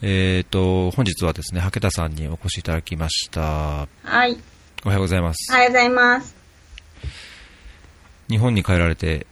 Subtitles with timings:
[0.00, 3.88] えっ、と、本日はですね、竹田さんにお越しいただきました。
[4.04, 4.36] はい。
[4.84, 5.52] おはようございます。
[5.52, 6.36] おはようございます。
[8.30, 9.26] 日本に帰られて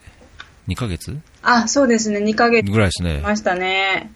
[0.67, 1.17] 2ヶ月？
[1.43, 2.19] あ、そうですね。
[2.19, 3.21] 2ヶ月ぐらいですね。
[3.21, 4.11] ましたね。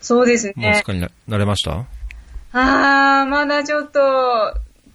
[0.00, 0.82] そうですねもうすっ。
[0.84, 1.84] かりな慣れました？
[2.52, 4.00] あー、まだちょっと、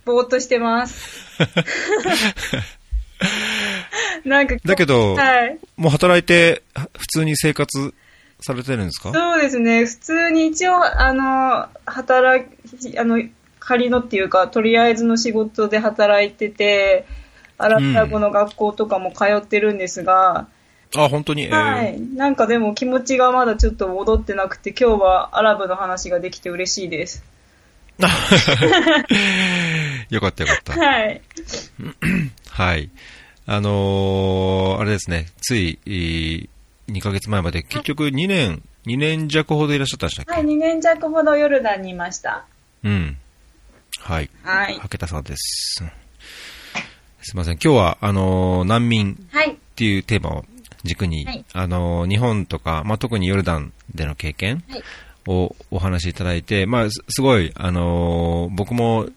[0.05, 1.21] ぼーっとしてます。
[4.25, 5.59] なんか、だけど、はい。
[5.77, 7.93] もう働いて、は普通に生活
[8.43, 9.11] されてるんですか？
[9.13, 9.85] そうですね。
[9.85, 12.45] 普通に一応、あの、働
[12.79, 13.21] き、あの、
[13.59, 17.05] 仮のっていうか、とりあえずの仕事で働いてて、
[17.57, 20.47] アラ語の学校とかも通ってるんですが、
[20.95, 21.99] あ、本当に、えーはい。
[21.99, 27.23] なんかでも気持ちがまだちょっと戻ってなくて、今日はアラブの話ができて嬉しいです。
[30.09, 30.73] よかったよかった。
[30.77, 31.21] はい。
[32.49, 32.89] はい。
[33.45, 36.49] あのーあれですね、つい、えー
[36.93, 42.45] 2ヶ月前まで、結局2年、2年弱ほどいらっしゃったんでしたっけ、はい、2年弱ほどヨルダンにいました。
[42.83, 43.17] うん。
[43.99, 44.29] はい。
[44.43, 44.79] はい。
[44.81, 45.83] 竹田さんです。
[47.21, 47.53] すいません。
[47.53, 49.51] 今日は、あのー難民はい。
[49.51, 50.45] っていうテーマを
[50.83, 54.83] 軸に、はいあのー日本とか、まあ、特にヨルダンでの経験はい。
[55.25, 59.07] をお話しいただいて、まあ、すすごい、あのー僕も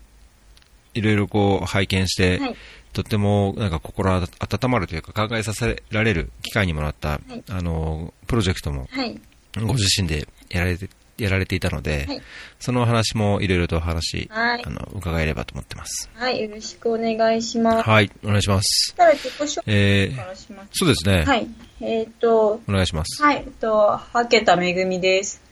[0.95, 2.57] いろいろこう拝見して、はい。
[2.97, 4.23] とってもなんか心温
[4.71, 9.21] まるというか考えさせられる機会にもなった、いあのープロジェクトもはい。
[9.55, 12.23] ご自身でやられてやられていたので、はい
[12.59, 16.09] その話もいろいろとお話、はいあの伺えればと思ってます。
[16.15, 16.41] はい。
[16.41, 17.89] よろしくお願いします。
[17.89, 18.95] はい、お願いします。
[18.97, 20.69] たら自己紹介えー、からします。
[20.73, 21.25] そうですね。
[21.25, 21.47] はい。
[21.83, 23.23] えっ、と、お願いします。
[23.23, 25.43] はい、えっと、はけためぐみです。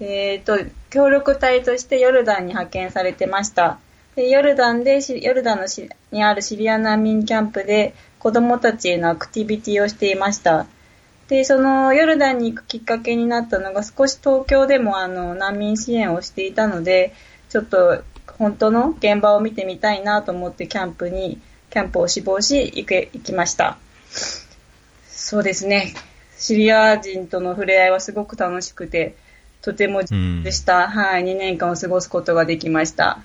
[0.00, 3.78] えっ、と、協力隊としてヨルダンに派遣されてました。
[4.16, 10.66] でヨルダンでし、ヨルダンのしにあるシリア難民キャンプで子供たちへのアクティビティをしていました。
[11.28, 17.12] で、そのヨルダンに行くきっかけになったのが少し東京でもあの難民支援をしていたので、
[17.48, 18.02] ちょっと
[18.38, 23.78] 本当の現場を見てみたいなと思ってキャンプに、キャンプを志望し行け行きました。
[25.08, 25.94] そうですね。
[26.36, 29.16] シリア人との触れ合いはすごく楽しくて、
[29.62, 33.20] とても充実した、はい、2年間を過ごすことができました。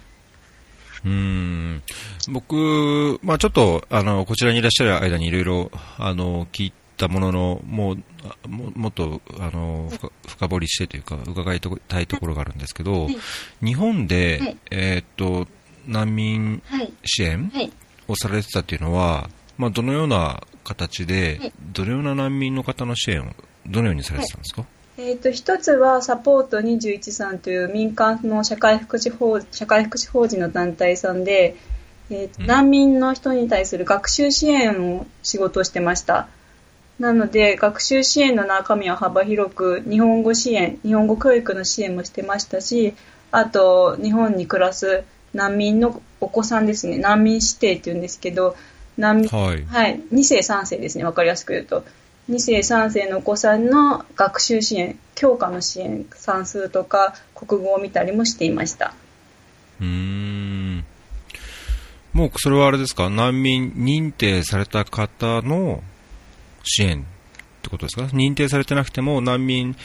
[1.06, 1.82] うーん。
[2.30, 13.18] 僕、まあちょっと、あの、こちらにいらっしゃる間にいろいろ、あの、聞いたものの、もう、あももっと、あの、深深掘りしてというか、伺いたいところがあるんですけど、はい。
[13.64, 14.58] 日本で、はい。
[14.72, 15.48] えーっと、
[15.88, 16.92] 難民はい。
[17.06, 17.72] 支援はい。
[18.08, 21.54] をされてたっていうのは、まあどのような形で、はい。
[21.74, 23.34] どのような難民の方の支援を、
[23.68, 24.66] どのようにされてたんですか、
[25.02, 31.56] えっ、と、一つはサポート21さんという民間の社会福祉法、社会福祉法人の団体さんで、
[32.10, 36.28] えーとうん難民の人に対する学習支援を仕事をしてました。
[37.00, 42.94] なので、学習支援の中身は幅広く、日本語支援、日本語教育の支援もしてましたし、
[43.31, 48.58] あと、日本に暮らす難民のお子さんですね、難民指定って言うんですけど、
[48.98, 49.66] 難民、はい。
[49.66, 51.86] はい、2世3世ですね、わかりやすく言うと。
[52.30, 58.94] 2世3世のお子さんの学習支援、教科の支援、算数とか国語を見たりもしていました。
[59.82, 60.86] うーん。
[62.14, 63.10] もうそれはあれですか？
[63.10, 65.82] 難民認定された方の
[66.64, 67.04] 支援っ
[67.64, 68.04] てことですか？
[68.16, 69.76] 認定されてなくても難民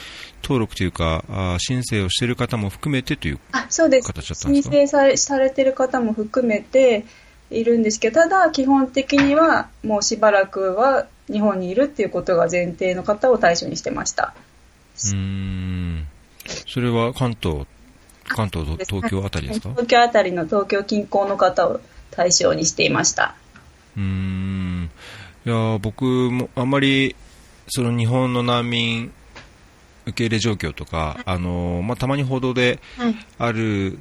[0.43, 3.39] 登録というか、あー申請をしている方も含めてという。
[3.53, 4.07] あ、そうです。
[4.07, 4.75] 形だったんですか？
[4.75, 7.07] 申請されされてる方も含めて
[7.51, 14.35] いるんですけど、ただ基本的にはもうしばらくは日本にいるっていうことが前提の方を対象にしてました。
[14.97, 16.07] うーん。
[16.69, 17.67] それは関東、
[18.27, 19.71] 関東と東京あたりですか？
[19.71, 21.81] 東京あたりの東京近郊の方を
[22.11, 23.35] 対象にしていました。
[23.97, 24.91] うーん。
[25.47, 27.17] いやー僕もあんまり、
[27.69, 29.13] その日本の難民
[30.07, 33.15] 受け入れ状況とか、あのーまあ、たまに報道ではい。
[33.39, 33.99] ある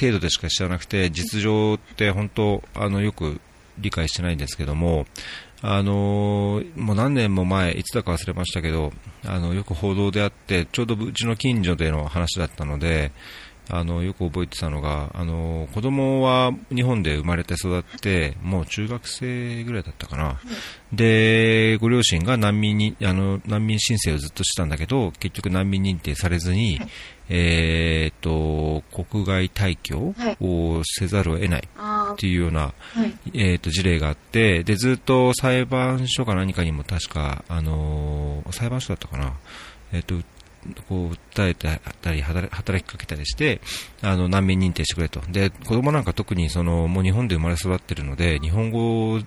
[0.00, 3.40] 程度でしか知らなくて、実情って本当、あの、よく
[3.78, 5.06] 理解してないんですけども、
[5.66, 8.92] あのもう何年も前、いつだか忘れましたけど、
[9.24, 13.12] あの、よく報道であって、ちょうどうちの近所での話だったので、
[13.70, 20.38] あの、よく覚えてたのが、あの、子供は日本で生まれて育って、もう中学生ぐらいだったかな。
[20.92, 26.78] で、ご両親が難民に、あの、難民申請をずっとしてたんだけど、結局難民認定されずに、
[27.28, 33.14] えーっと、国外退去をせざるを得ないあっていうような、あ、はい。
[33.32, 39.32] えーっと、事例があって、で、ずっと裁判所か何かにも確か、あのー裁判所だったかな。
[39.92, 40.16] えーっと、
[40.88, 43.60] こう、訴えたり、働働きかけたりして、
[44.02, 45.20] あの、難民認定してくれと。
[45.30, 49.20] で、子供なんか特にその、もう日本で生まれ育ってるので、日本語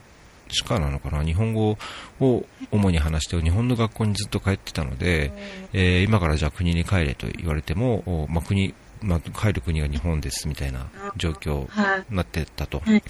[0.49, 1.77] しかなのかな、日本語
[2.19, 5.31] を主に話して、日本の学校にずっと帰ってたので、
[5.73, 12.05] えー今からじゃあ国に帰れと言われても、おまあ、国、まあ、帰る国が日本ですみたいな状況はい。
[12.09, 12.79] になってたと。
[12.79, 13.03] はい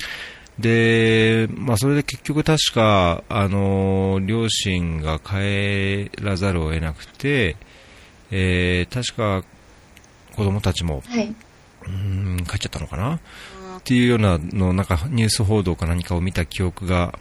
[0.60, 7.56] で、まあ、それで結局確か、あの、両親が帰らざるを得なくて、
[8.32, 9.48] えー確か
[10.36, 11.28] 子供たちも、はい。
[11.28, 13.20] うーん、帰っちゃったのかな？
[13.88, 17.18] っていうようなの、なんかニュース報道か何かを見た記憶が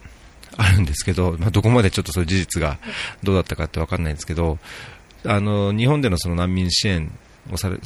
[0.56, 2.78] あるんですけど、 まあ、どこまでちょっとそういう事実が
[3.22, 4.58] どうだったかってわかんないんですけど、
[5.24, 7.12] あの、日本でのその難民支援
[7.52, 7.76] をされ、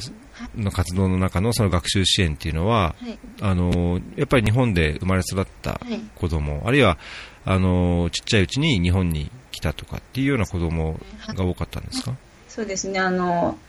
[0.57, 3.19] の活動の中のその学習支援っていうのは、はい。
[3.41, 5.99] あの、やっぱり日本で生まれ育ったはい。
[6.15, 6.97] 子供、あるいは、
[7.45, 12.15] あの、ちっちゃいうちに日本に来たとかっていうような子供が多かったんですか？
[12.49, 13.59] そうですね、あの、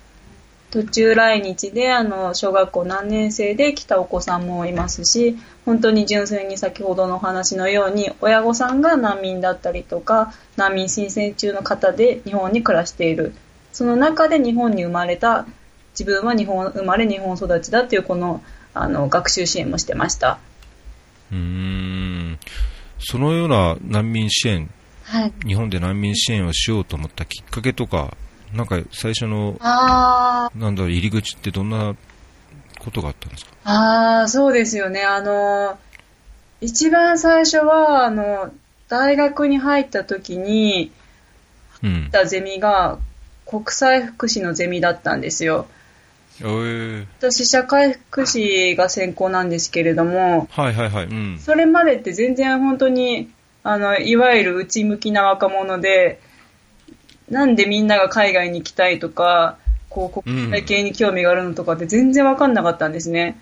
[0.73, 5.37] 途中来日で、あの、小学校何年生で来たお子さんもいますし、
[5.67, 13.35] 本当に純粋に先ほどのお話のように、親御さんが難民だったりとか、難民申請中の方で日本に暮らしている。
[13.75, 15.47] その中で日本に生まれた、
[15.93, 18.43] 自分は日本生まれ日本育ちだっていうこの、
[18.73, 20.39] あの、学習支援もしてました。
[21.31, 22.39] うーん。
[22.99, 24.71] そのような難民支援、
[25.03, 25.33] はい。
[25.47, 28.17] 日本で難民支援をしようと思ったきっかけとか、
[28.55, 29.57] なんか最初の。
[29.61, 31.95] なんだろう、入り口ってどんな
[32.79, 33.53] ことがあったんですか？
[33.65, 35.03] ああ、そうですよね。
[35.03, 35.79] あの、
[36.61, 38.53] 一番最初は、あの、
[38.89, 40.93] 大学に入った時に、
[41.83, 42.09] うん。
[42.13, 42.99] たゼミが
[43.47, 45.67] 国際福祉のゼミだったんですよ。
[46.41, 51.05] えー、私、社会福祉が専攻なんですけれども、はいはいはい。
[51.07, 51.39] うん。
[51.41, 53.31] それまでって全然本当に、
[53.65, 56.21] あの、いわゆる内向きな若者で、
[57.33, 59.57] なんでみんなが海外に行きたいとか、
[59.89, 63.41] こう、国際系に興味があるのとかって全然わかんなかったんですね。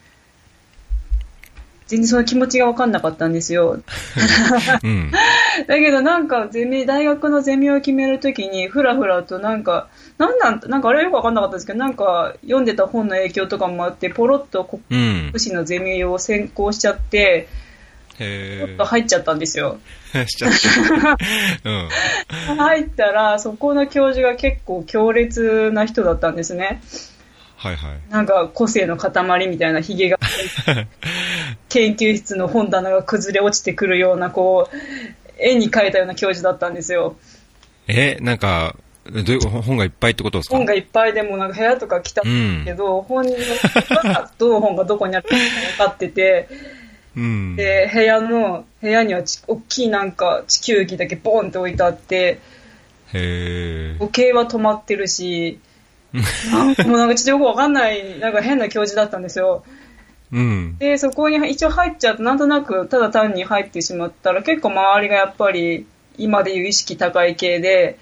[1.89, 3.81] 全然その気持ちがわかんなかったんですよ。
[4.85, 5.11] うん。
[5.67, 15.39] だけどなんかゼミ、大学のゼミを決めるときに、ふらふらとなんか、なんなん、なんかあれはよくわかんなかったんですけど、なんか読んでた本の影響とかもあって、ポロッと国うん福。
[15.39, 17.49] 祉のゼミを専攻しちゃって、
[18.21, 19.79] ちょへっと入っちゃったんですよ。
[20.13, 20.27] ー。
[20.29, 20.53] しちゃっ
[21.63, 21.71] た。
[22.51, 22.57] うん。
[22.57, 26.81] 入ったら、そこの教授が結構強烈な人だったんですね。
[27.57, 28.01] はいはい。
[28.11, 30.19] なんか個性の塊みたいなヒゲが、
[31.69, 34.77] 研究室の本棚が崩れ落ちてくるような、こう、
[35.39, 37.17] 絵に描いたような教授だったんですよ。
[37.89, 38.77] え、なんか、
[39.11, 40.57] どういう本がいっぱいってことですか？
[40.57, 43.37] 本がいっぱいでもなんか部屋とか来たうんんけど、本人
[44.05, 46.49] がどの本がどこにあるか分かってて、
[47.17, 47.57] うん。
[47.57, 52.39] で、部屋の、部屋にはち大きいなんか地球儀だけボンって置いてあって。
[53.12, 55.59] 時計は止まってるし、
[56.12, 59.65] もうなんかちょっとよくわかんない、なんか変な教授だったんですよ。
[60.33, 60.77] うん。
[60.79, 65.87] で、そこに一応入っちゃうと、なんとなくただ単に入ってしまったら、結構周りがやっぱり
[66.19, 67.99] 今でいう意識高い系で、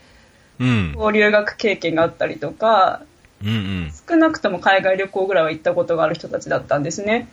[0.58, 0.94] うん。
[0.94, 3.02] こう留学経験があったりとか、
[3.42, 3.92] うんうん。
[4.08, 7.28] 少なくとも海外旅行ぐらいは行ったことがある人たちだったんですね。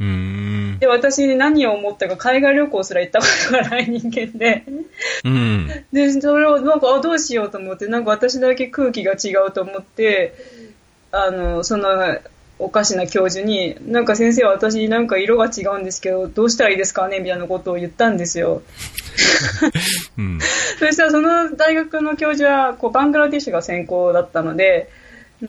[0.00, 0.61] うーん。
[0.78, 4.64] で、私に何を思ったか、海外旅行すら行ったことがない人間で、
[5.24, 5.68] うん。
[5.92, 10.34] で、それをなんか、あ、どうしようと思って、なんか私だけ空気が違うと思って、
[11.10, 12.18] あの、その、
[12.58, 17.18] おかしな教授に、なんか先生私なんか色が違うんですけど、どうしたらいいですかね？
[17.18, 18.62] みたいなことを言ったんですよ。
[20.16, 20.38] うん。
[20.78, 24.88] そしたらその大学の教授は、こう、バングラディッシュが専攻だったので、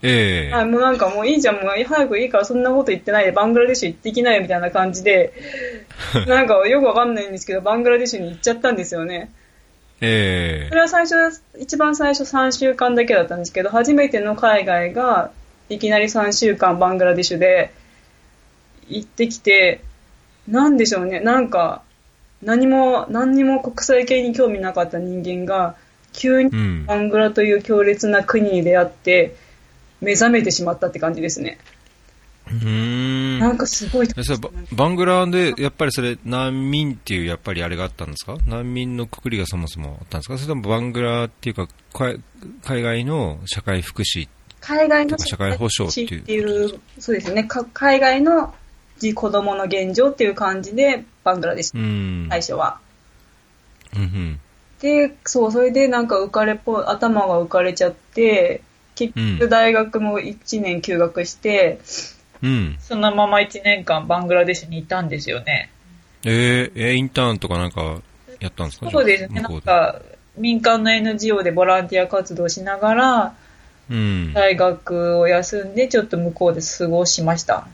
[0.02, 0.54] ええ。
[0.54, 5.34] はい、もうなんかもういいじゃん、もう早くいいからそんなこと言ってないで、バングラデシュ行ってきなよみたいな感じで、
[6.28, 9.32] なんかよくわかんないんですけど、バングラデシュに行っちゃったんですよね。
[10.02, 11.16] えそれは最初、
[11.60, 15.32] 一番最初3週間だけだったんですけど、初めての海外が、
[15.70, 17.74] いきなり3週間バングラデシュで
[18.90, 19.82] 行ってきて、
[20.48, 21.84] なんでしょうね、なんか、
[22.42, 25.76] 何も、何にも国際系に興味なかった人間が、
[26.12, 26.86] 急にうん。
[26.86, 29.36] バングラという強烈な国に出会って、
[30.04, 31.58] 目覚めてしまったって感じですね。
[32.48, 32.68] うー
[33.38, 33.40] ん。
[33.40, 34.08] なんかすごい。
[34.18, 38.38] えそれババングラで、やっぱりそれ、難民っていう、やっぱりあれがあったんですか？
[38.48, 40.38] 難民のくくりがそもそもあったんですか？
[40.38, 42.22] それともバングラっていうか、海
[42.64, 44.28] 海外の社会福祉。
[44.60, 48.54] 海外の社会保障っていうそうですね、か海外の
[49.16, 52.28] 子供の現状っていう感じで、バングラデシュ、うん。
[52.30, 52.80] 最初は。
[53.96, 54.40] うんうん。
[54.80, 58.62] で、そう、それでなんか浮かれっぽい、頭が浮かれちゃって、
[58.96, 61.80] 結局大学も1年休学して、
[62.42, 62.76] うん。
[62.80, 65.70] そのまま1年間バングラデシュにいたんですよね。
[66.26, 68.02] えー、えーインターンとかなんか
[68.40, 68.90] やったんですか？
[68.92, 69.50] そうですね、な。
[69.50, 70.02] んか
[70.38, 73.36] 民間の NGO でボランティア活動しながら、
[73.90, 74.34] うん。
[74.34, 77.68] 大学を休んでちょっと向こうで過ごしました。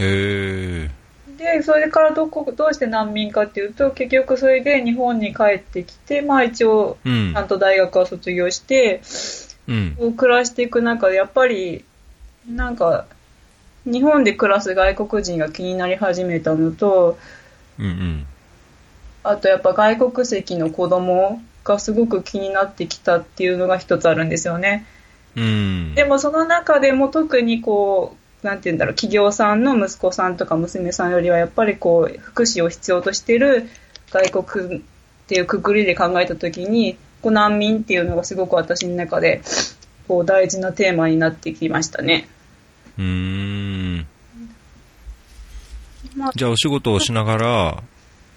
[0.00, 9.00] えー、で、それからどこ、どうして難民かっていうと、結局それで日本に帰ってきて、まあ一応、ちうんゃんと大学は卒業して、
[9.68, 9.96] うん。
[9.98, 11.84] こう暮らしていく中で、やっぱり、
[12.48, 13.06] なんか、
[13.84, 17.18] 日本で暮らす外国人が気になり始めたのと、
[17.78, 18.26] うんうん。
[19.24, 24.86] あとやっぱ外国籍の子供がすごく気になってきたっていうのが一つあるんですよね。
[25.36, 25.94] うん。
[25.94, 33.68] でもその中でも特にこう、なんて言うんだろう、企業さんの息子さんとか娘さんよりはやっぱりこう、福祉を必要としてる
[34.10, 34.80] 外国っ
[35.28, 39.40] ていうくくりで考えたときに、こう難民っていうのがすごく私の中で、
[40.08, 42.28] こう大事なテーマになってきましたね。
[42.98, 44.06] うーん。
[46.16, 47.82] まあ、じゃあお仕事をしながら、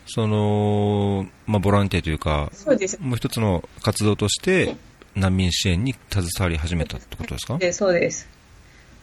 [0.08, 2.98] その、まあ、ボランティアというか、そうです。
[3.02, 4.76] もう一つの活動として、
[5.16, 7.58] 難民支援に携わり始めたってことですか？
[7.58, 8.28] でそうです。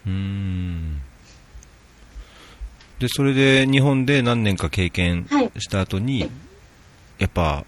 [0.06, 1.02] うーん。
[3.00, 6.30] で、それで日本で何年か経験はいした後に、
[7.18, 7.64] やっぱ、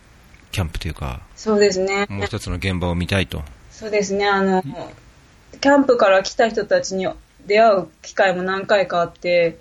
[0.55, 2.07] キャンプというか、そうですね。
[2.09, 3.43] もう一つの現場を見たいと。
[3.73, 4.63] そうですね、あの、
[5.61, 7.09] キャンプから来た人たちに
[7.45, 9.59] 出会う機会も何回かあって、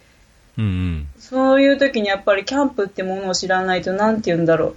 [0.56, 1.08] うんうん。
[1.18, 4.76] そういう時にやっぱりキャンプってものを知らないと、なんて言うんだろう。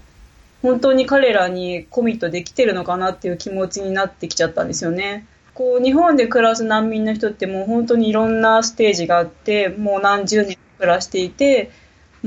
[0.62, 5.26] 本当に彼らにコミットできてるのかなっていう気持ちになってきちゃったんですよね。
[5.52, 11.70] こう、日本で暮らす難民の人ってもう本当にいろんなステージがあって、もう何十年暮らしていて、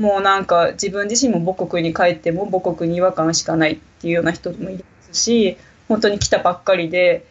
[0.00, 4.80] もうなんか自分自身も母国に帰っても母国に違和感しかないっていうような人もいま
[5.12, 7.26] すし、本当に来たばっかりで、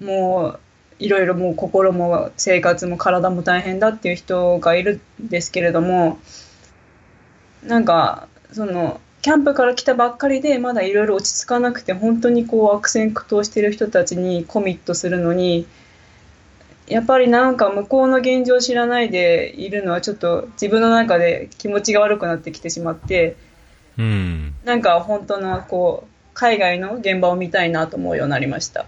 [0.00, 0.60] もう
[1.00, 6.20] いろいろもう心も生活も体も大変だっていう人がいるんですけれども、
[7.66, 15.66] なんか、その、キャンプから来たばっかりで、まだいろいろ落ち着かなくて、本当にこう悪戦苦闘してる人たちにコミットするのに、
[16.90, 23.36] やっぱりなんか向こうの現状を知らないでいるのはちょっと自分の中で気持ちが悪くなってきてしまって、
[23.96, 24.54] うん。
[24.64, 28.86] なんか本当のこう、海外の現場を見たいなと思うようになりました。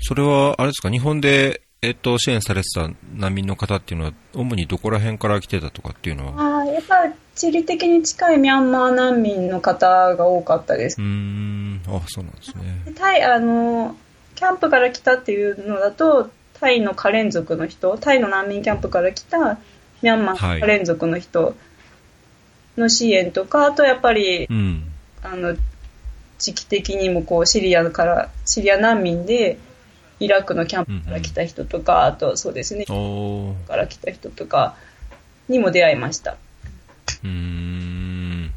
[0.00, 11.06] それは、あれですか、日本で、えっと、支援されてた難民の方っていうのは、主にどこら辺から来てたとかっていうのは、ああ、やっぱ地理的に近いミャンマー難民の方が多かったですうー。
[11.06, 12.92] ん、あ、そうなんですね。
[12.96, 13.94] タイ、あの、
[14.34, 19.58] キャンプから来たっていうのだと、タイのカレン族の人、タイの難民キャンプから来た
[20.02, 21.54] ミャンマーカレン族の人
[22.76, 24.92] の支援とか、あとやっぱりう、ん。
[25.22, 25.56] あの、
[26.38, 29.58] 時期的にもこう、シリアから、シリア難民で、
[30.18, 32.86] イラクのキャンプから来た人とか、あとそうですね。
[32.86, 34.76] から来た人とか
[35.48, 36.36] にも出会いました。
[37.22, 38.52] うーん。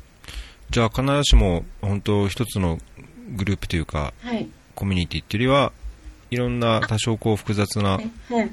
[0.69, 2.77] じゃあ、必ずしも、本当一つの
[3.35, 4.47] グループというか、はい。
[4.75, 5.73] コミュニティっていうよりは、
[6.31, 8.11] いろんな多少こう複雑なはい。
[8.29, 8.51] はい。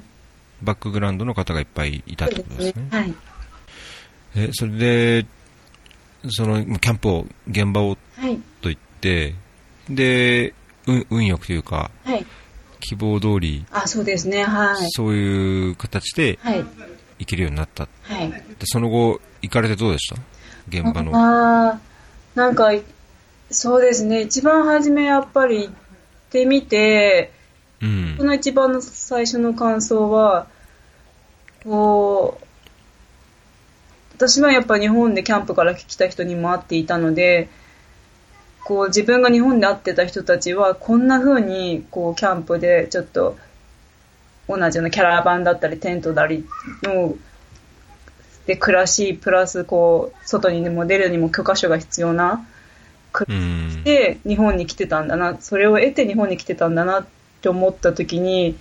[0.61, 2.87] バックグラウンドの方がいっぱいいたってことですね。
[2.91, 3.13] はい。
[4.35, 5.25] え、それで、
[6.29, 8.35] その、キャンプを、現場をはい。
[8.61, 9.35] と言って、
[9.89, 10.53] で、
[10.87, 12.25] 運運よくというか、はい。
[12.79, 14.43] 希望通り、あ、そうですね。
[14.43, 14.87] はい。
[14.91, 16.65] そういう形ではい。
[17.19, 17.87] 行けるようになった。
[18.03, 18.29] はい。
[18.31, 20.15] で、その後、行かれてどうでした？
[20.69, 21.11] 現場の。
[21.15, 21.79] ああ、
[22.35, 22.71] なんか、
[23.51, 24.21] そうですね。
[24.21, 25.73] 一番初めやっぱり行っ
[26.31, 27.31] てみて、
[27.81, 28.23] うんこ。
[28.23, 30.47] の一番の最初の感想は、
[31.63, 32.45] こう、
[34.15, 37.49] 私はやっぱ日本でキャンプから来た人にも会っていたので、
[38.67, 43.37] こう自分が日本で会ってた人たちはこんな風にこうキャンプでちょっと
[44.49, 46.45] 同じようなキャラバンだったりテントだり
[46.83, 47.15] の
[48.45, 52.45] で暮らしプラスこう外にも出るにも許可証が必要な
[53.13, 53.83] 暮らし。
[53.83, 58.57] で日本に来てたんだなそれを得て日本に来てたんだなって思った時に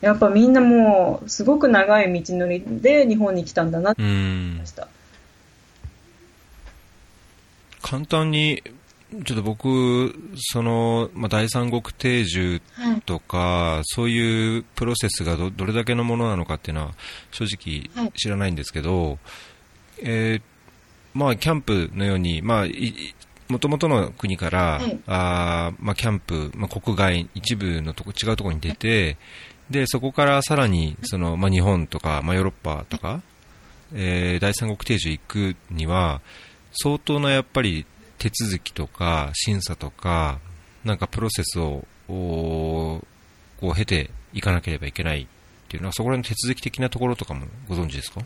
[0.00, 4.66] やっぱみんなもうすごく長い道のりで日本に来たんだなってうん思いま。
[4.66, 4.88] した。
[7.82, 8.62] 簡単に、
[9.24, 13.00] ちょっと僕、その、まあ、第三国定住はい。
[13.02, 16.94] とか、そういうプロセスがどどれだけのものなのかっていうのは、
[17.32, 19.18] 正直はい知らないんですけど、
[19.98, 20.42] えー
[21.12, 22.66] まあ、キャンプのように、まあ、
[23.50, 24.98] もともとの国から、はい。
[25.06, 29.16] あーまあ、キャンプ、まあ、国外、一部のとこ、違うところに出て、
[29.70, 33.22] で、そこからさらに、その、まあ、日本とか、まあ、ヨーロッパとか、
[33.94, 36.20] えー第三国定住行くには、
[36.72, 37.84] 相当なやっぱり
[38.18, 40.38] 手続きとか審査とか、
[40.84, 43.04] なんかプロセスを、お
[43.60, 45.26] こう経ていかなければいけないっ
[45.68, 48.20] ていうのは、そこら辺の手続き的なところとかもご存知ですか？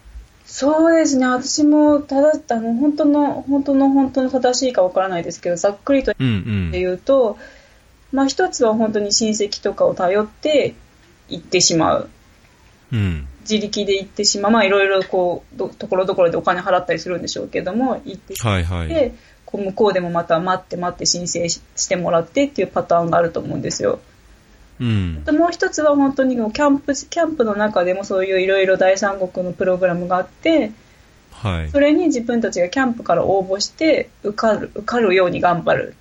[0.46, 1.26] そうですね。
[1.26, 6.70] 私もただあの本当の本当の本当の正しいかわからないですけどざっくりとうんうん。
[6.72, 7.38] 言うと、
[8.12, 10.74] まあ一つは本当に親戚とかを頼って
[11.28, 12.10] 行ってしまう。
[12.92, 13.26] うん。
[13.40, 18.86] 自力で行ってしまう、まあいろいろこう、どところどころでお金払ったりするんでしょうけども、行ってしまはいはい。
[18.86, 19.14] って、
[19.46, 24.00] こう向こうでもまた待って待って申請ししてもらってっていうパターンがあると思うんですよ。
[24.80, 25.24] うん。
[25.24, 30.72] でもう一つは本当にキャンプ、キャンプの中でもそういういろいろ第三国のプログラムがあって、
[31.32, 31.70] はい。
[31.70, 35.94] それに自分たちがキャンプから応募して受かる、受かるように頑張る。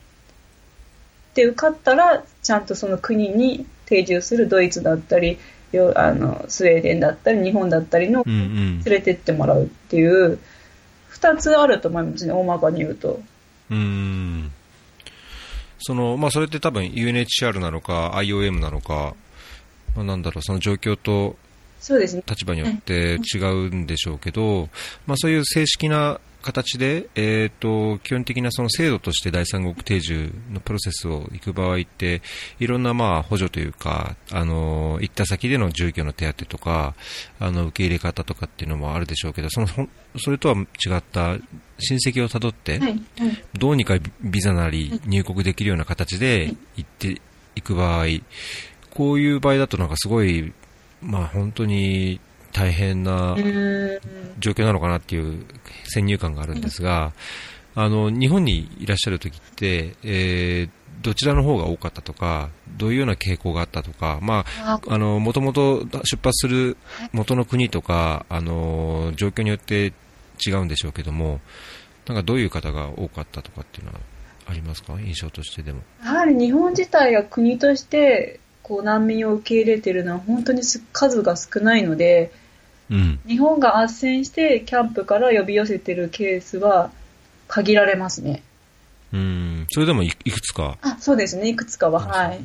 [1.34, 5.38] で、受かったら、ちゃんとその国に定住するドイツだったり、
[5.72, 8.84] よあのスウェーデンだったり、日本だったりの連。
[8.84, 10.40] れてってもらうっていう、
[11.10, 13.20] 二つあると思いますね、大まかに言うと。
[13.72, 14.52] うーん
[15.84, 19.16] その、まあ、それって多分 UNHCR なのか IOM なのか、
[19.96, 21.36] まあ、なんだろう、その状況と
[21.80, 22.24] そうですね。
[22.26, 24.70] 立場によって違うんでしょうけど、
[25.06, 32.22] まあ、そういう正式な形で、えー、と基本的なその制度として第三国定住のプロセスを行く場合って
[32.60, 36.94] いろんなまあ補助というか、あの行った先での住居の手当とか
[37.40, 39.68] あの受け入れ方とかっていうのもあるでしょうけどその
[40.20, 41.38] それとは違った
[41.80, 42.90] 親戚をたどって、はい。
[42.90, 43.02] はい。
[43.58, 47.22] どうにかビザなり入国できるような形で行って
[47.56, 48.06] いく場合、
[48.92, 50.54] こういう場合だとなんかすごい、
[51.02, 52.20] まあ本当に
[52.54, 53.36] 大変な。
[54.40, 55.46] 状況なのかなっていう
[55.86, 57.14] 先入観があるんですが、
[57.76, 60.70] あの、日本にいらっしゃる時って、えー
[61.02, 66.78] どちらの方が多かったとか、どういうような傾向があったとか、まあ、あの、もともと出発する
[67.12, 69.92] 元の国とか、あの、状況によって
[70.48, 71.42] 違うんでしょうけども、
[72.08, 74.00] なんかどういう方が多かったとかっていうのは
[74.46, 74.94] ありますか？
[75.02, 75.82] 印象としてでも。
[76.06, 82.32] やはり日本自体が国として、こう難民を受け入れてるのは本当にす数が少ないので、
[82.94, 83.20] うん。
[83.28, 86.92] 日本が斡旋してキャンプから呼び寄せてるケースは
[87.48, 88.44] 限られますね。
[89.12, 89.68] うん。
[89.70, 90.78] それでもいいくつか？
[90.82, 91.50] あ、そうですね。
[91.50, 92.40] いくつかは、はい。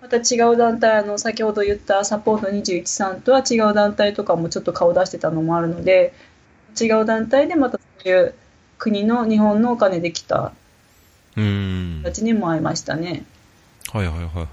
[0.00, 6.14] また違う団体、あの、先ほど言ったサポート21さんとは違う団体とかもちょっと顔出してたのもあるので、
[6.80, 8.34] 違う団体でまたそういう
[8.78, 10.52] 国の日本のお金で来た
[11.36, 11.98] うん。
[12.00, 13.24] 人たちにも会いましたね。
[13.92, 14.46] はいはいはいはい。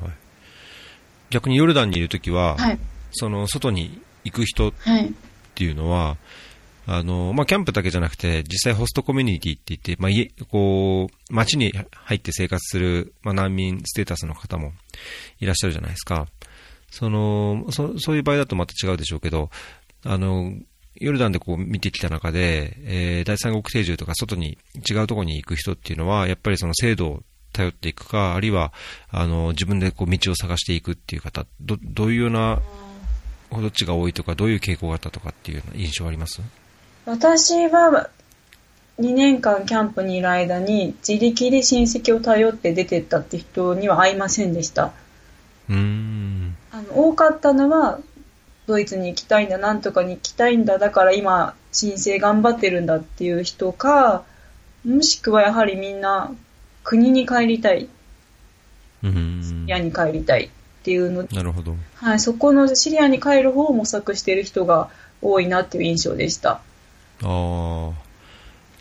[1.29, 2.79] 逆にヨルダンにいるときは、はい。
[3.11, 5.13] その外に行く人っはい。
[5.55, 6.17] ていうのは、
[6.87, 14.73] あの、まあ、キャンプだけじゃなくて、実際ホストコミュニティって言って、まあ、家、こう、街に入って生活する、まあ、難民ステータスの方も
[15.39, 16.27] いらっしゃるじゃないですか。
[16.91, 19.49] その、そそういう場合だとまた違うでしょうけど、
[20.03, 20.53] あの、
[20.97, 24.57] ヨルダンでこう見てきた中で、えー第三国定住とか外に
[24.89, 28.71] 違うところに行く人っていうのは、やっぱりその制度を頼っていくか、あるいは、
[29.09, 32.61] あの、自分でこう道を探していくっていう方、ど、どういうような、
[33.51, 36.41] どっちが多いとか、どういう傾向があったとかっていう印象あります？
[37.05, 38.09] 私は
[38.99, 44.91] 2年間キャンプにいる間に自力で親戚を頼って出てったって人には会いませんでした。
[45.69, 46.55] うーん。
[46.71, 47.99] あの多かったのは
[48.67, 54.23] ドイツに行きたいんだ、なんとかに行きたいんだ、だから今申請頑張ってるんだっていう人か、
[54.85, 56.31] もしくはやはりみんな
[56.83, 57.89] 国に帰りたい、
[59.03, 59.65] うーん。
[59.67, 60.49] 親に帰りたい
[60.85, 61.75] っていうの、なるほど。
[61.95, 66.51] はい、そこのシリアに帰る方を模索している人が多いなっていう印象でした。
[66.51, 66.61] あ
[67.23, 67.91] あ、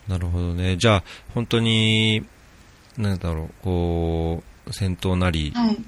[0.07, 0.77] なるほどね。
[0.77, 2.23] じゃあ、本当に、
[2.99, 5.79] なんだろう、こう、戦闘なり、はい、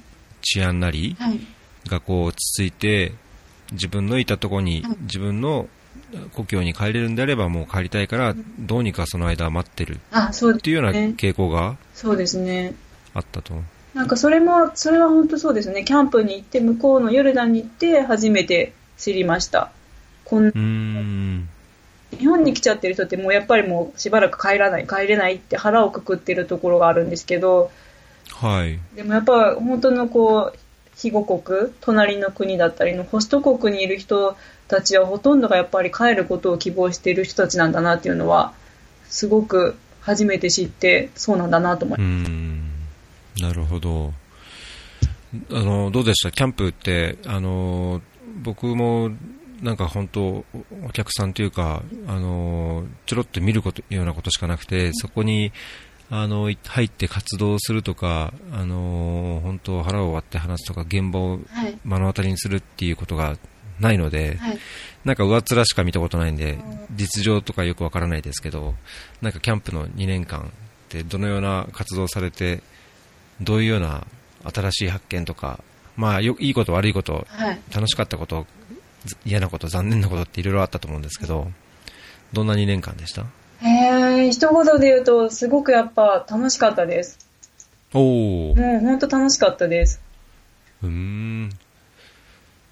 [0.40, 1.40] 治安なりはい、
[1.86, 3.12] がこう落ち着いて、
[3.72, 5.68] 自分のいたところに、自分の
[6.32, 12.74] 故郷に帰れるんであればもう帰りたいから、どうにかその間待ってるあ、そうっていうようなね傾向がそうですね。
[13.96, 15.82] なんかそれも、それは本当そうですね。
[15.82, 19.70] キャンプに行って、向こうのヨルダンに行って初めて知りました。
[20.26, 21.48] こん。
[22.10, 27.70] 日本に来ちゃってる人ってもうやっぱりもうしばらく帰らない、帰れないって腹をくくってるところがあるんですけど、
[28.32, 28.78] はい。
[28.94, 30.58] でもやっぱ本当のこう、
[30.94, 34.36] 非母国、隣の国だったりのホスト国にいる人
[34.68, 38.52] たちはほとんどがやっぱり帰ることを希望している人たちなんだなっていうのは、
[39.08, 42.75] すごく初めて知ってそうなんだなと思いうーん。
[43.40, 44.12] なるほど。
[45.50, 46.30] あの、どうでした？
[46.30, 48.00] キャンプって、あの、
[48.42, 49.10] 僕も、
[49.62, 50.44] なんか本当、
[50.84, 55.52] お客さんというか、あの、ちょろっと見ること、ようなことしかなくて、そこに、
[56.08, 61.76] あの、い入って活動するとか、あの、本当腹を割って話すとか、現場をはい。
[61.84, 63.36] 目の当たりにするっていうことが
[63.80, 64.58] ないので、はい。
[65.04, 66.58] なんか上っ面しか見たことないんで、
[66.94, 68.74] 実情とかよくわからないですけど、
[69.20, 70.44] なんかキャンプの2年間っ
[70.88, 72.62] てどのような活動をされて、
[73.40, 74.06] どういうような
[74.52, 75.60] 新しい発見とか、
[75.96, 77.60] まあよ、いいこと悪いこと、はい。
[77.74, 78.46] 楽しかったこと、
[79.04, 81.50] ず嫌なこと、残念なことっていろいろあったと思うんですけど、
[82.32, 83.24] どんな2年間でした？
[83.62, 87.18] えー、一言で言うと、すごくやっぱ楽しかったです。
[87.94, 90.00] おお、うもう本当楽しかったです。
[90.84, 91.50] ーん。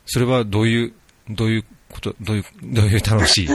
[0.07, 0.92] それはどういう
[1.31, 3.48] どういうこと、どういう、どういう楽しいっ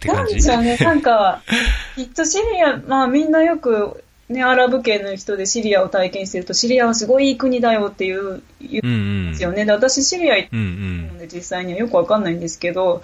[0.00, 1.42] てなん感じでしょうね、なんか、
[1.94, 9.30] きっとシリア、まあみんなよく、ね、アラブ系の人でシリアを体験してると、シリアはすごいいい国だよっていう、言うん。
[9.30, 9.64] ですよね。
[9.64, 10.56] で、私シリア行った。
[10.56, 13.02] ので実際にはよくわかんないんですけど、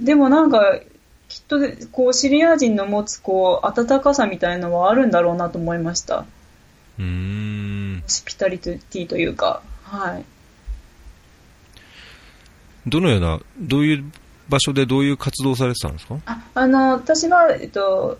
[0.00, 0.78] でもなんか、
[1.28, 1.58] きっと、
[1.92, 6.24] こう、シリア人の持つ、こう、温かさみたいのはあるんだろうなと思いました。
[6.98, 8.00] うーん。
[8.02, 10.24] ホスピタリティというか、はい。
[12.86, 14.04] どのような、どういう
[14.48, 16.18] 場所でどういう活動をされてたんですか？
[16.26, 18.18] ああの、私は、えっと、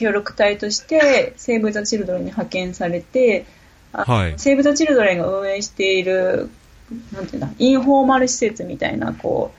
[0.00, 3.44] 協力隊として、セーブ・ザ・チルドレンに派遣されて、
[3.92, 6.48] あはいセーブ・ザ・チルドレンが運営している、
[7.12, 9.52] なんていうんだ、インフォーマル施設みたいな、こ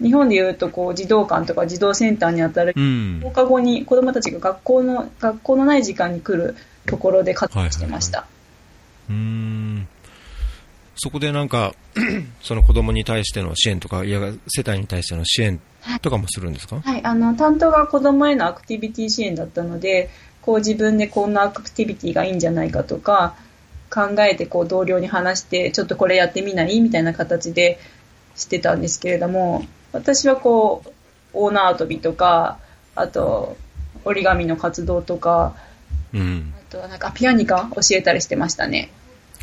[0.00, 3.30] う、 日本でいうと、こう、児童館とか児童センターにあたるうん放。
[3.30, 8.26] 課後に子供たちが学校の、学校のない時間に来るところで活動してました。
[9.08, 9.88] うーん。
[10.96, 11.74] そこでなんか、
[12.42, 15.58] その子供に対しての支援とか、いや、世帯に対しての支援
[16.02, 16.80] とかもするんですか？
[16.80, 20.10] はい、あの、担当が子供へのアクティビティ支援だったので、
[20.42, 23.34] こう自分でこんなアクティビティがいいんじゃないかとか、
[23.90, 26.80] 考えてこう同僚に話して、ちょっとこれやってみない？
[26.80, 27.78] みたいな形で
[28.36, 30.90] してたんですけれども、私はこう、
[31.32, 32.58] オーナー遊びとか、
[32.94, 33.56] あと、
[34.04, 35.54] 折り紙の活動とか、
[36.12, 36.54] うん。
[36.56, 38.90] あとはなんかピアニカ教えたりしてましたね。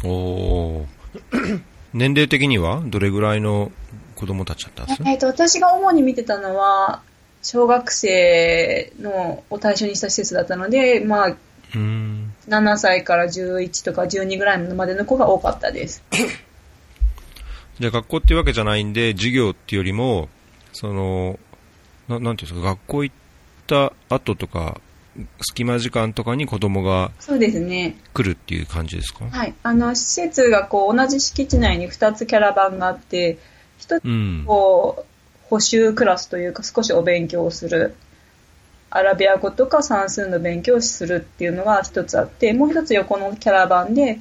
[0.04, 0.86] おー
[1.94, 3.72] 年齢的にはどれぐらいの
[4.18, 7.02] 子供たちだったんですえっと、私が主に見てたのは、
[7.44, 12.34] 小学生のを対象にした施設だったので、まあ、うーん。
[12.48, 16.04] 7歳から11とか12ぐらいまでの子が多かったです。
[17.80, 20.30] じゃあ学校っていうわけじゃないんで、授業っていうよりも、
[20.74, 21.38] その、
[22.08, 23.16] ななんていうんですか、学校行っ
[23.68, 24.82] た後とか、
[25.42, 27.98] 隙間時間とかに子供がそうですね。
[28.14, 29.26] 来るっていう感じですか？
[29.30, 29.54] はい。
[29.64, 33.38] あの、施設がこう、同じ敷地内に2つキャラバンがあって、
[33.80, 34.44] 1つうん。
[34.46, 35.06] こう、
[35.50, 37.96] 補習クラスというか少しお勉強をする。
[38.90, 44.20] アラビア語とか算数の勉強をするっていうのが一つあって、もう一つ横のキャラバンで、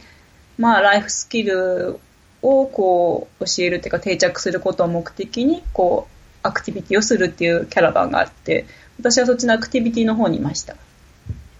[0.59, 2.01] まあ、ライフスキル
[2.43, 6.17] をこう、教えるっていうか定着することを目的に、こう、
[6.47, 8.67] アクティビティをするっていうキャラバンがあって、
[8.99, 10.75] 私はそっちのアクティビティの方にいました。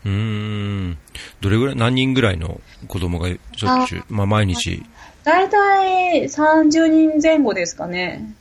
[0.05, 0.99] うーん。
[1.41, 4.83] どれぐらい、何人ぐらいの子供がしょっちゅう、まあ毎日。
[5.27, 5.85] だいた
[6.15, 8.33] い30人前後ですかね。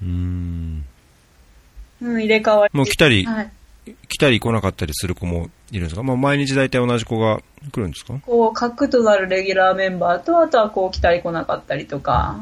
[0.00, 0.84] うーん。
[2.00, 2.74] うん、入れ替わり。
[2.76, 3.50] もう来たり、はい。
[4.08, 6.02] 来たり来なかったりする子もいるんですか？
[6.02, 7.40] まあ毎日大体同じ子が
[7.70, 8.14] 来るんですか？
[8.24, 12.40] こう、核となるレギュラーメンバーと、あとはこう、来たり来なかったりとか、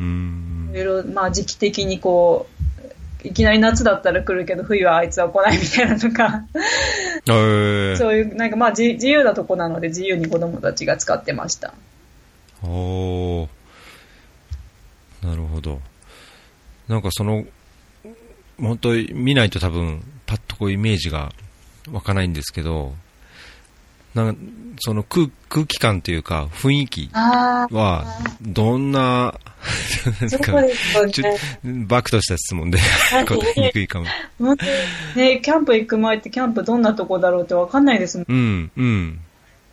[0.00, 0.82] うーんい。
[0.82, 2.48] ろいろ、まあ時期的にこ
[3.24, 6.42] う、いきなり夏だったら来るけど、冬はあいつは来ないみたいなとか、
[7.28, 11.72] えー、そういう、なんかまあ自自由なとこなので自由に子供たちが使ってました。
[12.64, 15.80] おーなるほど。
[16.88, 17.44] なんかその、
[18.58, 21.32] 本当に見ないと多分、パッとこうイメージが
[21.90, 22.94] 湧かないんですけど、
[24.14, 24.36] なん
[24.78, 28.04] その空空気感というか雰囲気あは、
[28.42, 29.34] どんな。
[31.86, 34.06] バクとした質問ではい答えにくいかも。
[35.16, 38.26] ね、キャンプ行く前ってキャンプどんなとこだろうってわかんないですもん。
[38.28, 39.20] うん、うん。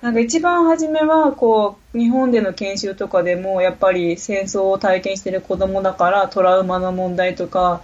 [0.02, 7.82] なんか一番初めは、こう、日本での研修とかでも、やっぱり戦争を体験してる子供だから、トラウマの問題とか、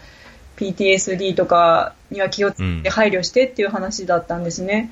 [0.55, 4.91] PTSD とかには気をつけて配慮してっていう話だったんですね。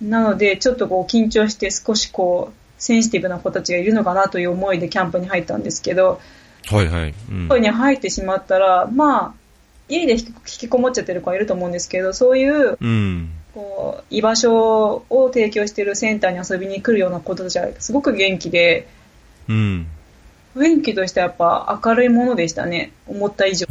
[0.00, 6.20] なので、ちょっとこう、緊張して少しこう、センシティブな子たちがいるのかなという思いでキャンプに入ったんですけど、
[6.70, 7.14] はいはい。
[7.30, 9.34] うんに入ってしまったら、まあ、
[9.88, 13.30] 家で引き引きこもっちゃってる子はいると思うんですけど、そういううん。
[13.58, 18.86] こう居場所を提供しているセンターに遊びに来るような子たちはすごく元気で、
[19.48, 19.88] うん。
[20.54, 22.92] 雰囲気としてはやっぱ明るいものでしたね。
[23.08, 23.66] 思った以上。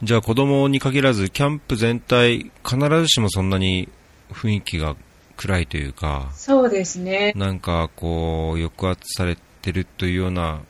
[0.00, 3.88] じゃあ子供に限らず、キャンプ全体、必ずしもそんなに
[4.30, 4.94] 雰囲気が
[5.36, 7.32] 暗いというか、そうですね。
[7.34, 10.60] なんかこう、抑圧されてるというような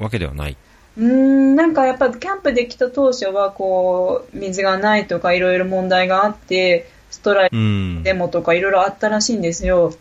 [0.00, 0.56] わけではない。
[0.96, 8.02] うーん、なんかやっぱキャンプで来た当初はこう、水がないとかいろいろ問題があって、ストライうん。
[8.02, 9.94] デモとかいろいろあったらしいんですよ。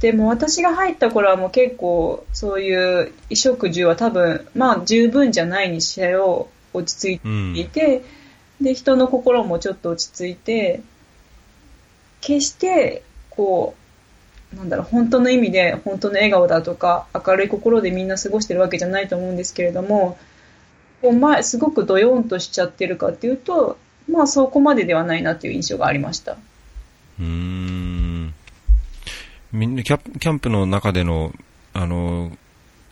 [0.00, 8.04] でも私が入った頃はもう結構そういう衣食住は多分、まあ十分じゃないにせよ落ち着いていて、
[8.60, 10.82] で、人の心もちょっと落ち着いて、
[12.20, 13.87] 決して、こう、
[14.56, 20.18] なんだろう、本当の意味で、本当の笑顔だとか、明るい心でみんな過ごしてるわけじゃないと思うんですけれども、
[21.02, 23.78] こう前、すごくドヨンとしちゃってるかっていうと、
[24.10, 26.32] まあそこまでではないなっていう印象がありました。
[26.32, 28.34] うーん。
[29.52, 31.32] みんなキャキャンプの中での、
[31.72, 32.36] あの、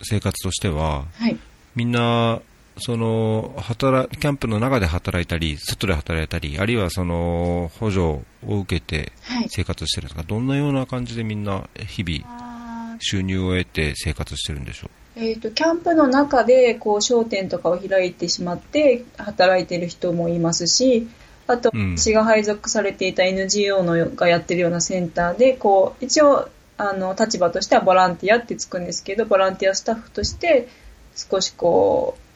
[0.03, 1.37] 生活としては、はい。
[1.75, 2.41] みんな、
[2.79, 9.47] その、働、キャンプの中で働いたり、外で働いたり、あるいはその、補助を受けてはい。
[9.49, 21.07] 生活してるんですかどんなような感じでみんな日々収入を得て生活してるんでしょえっ、と、キャンプの中で、こう、商店とかを開いてしまって、働いてる人もいますし、
[21.47, 30.67] あと、うん私が配属されていた NGO のがやってるようなセンターで、こう、一応、あの、立場としてはボランティアってつくんですけど、ボランティアスタッフとして、
[31.15, 32.26] 少しこう、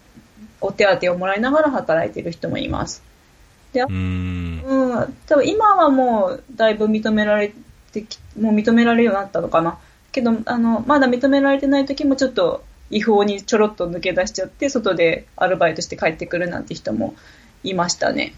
[0.61, 3.03] お手当をもらいながら働いてる人もいます。
[3.73, 4.61] で、うーん。
[4.63, 7.51] うん、多分今はもうだいぶ認められ
[7.91, 9.79] てき、もう認められるようになったのかな。
[10.11, 17.15] けど、あの、まだ認められてない時もちょっと違法にちょろっと抜け出しちゃって、外でアルバイトして帰ってくるなんて人も
[17.63, 18.33] いましたね。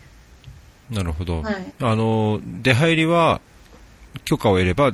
[0.91, 1.41] なるほど。
[1.41, 3.41] はいあの、出入りは
[4.25, 4.91] 許可を得れば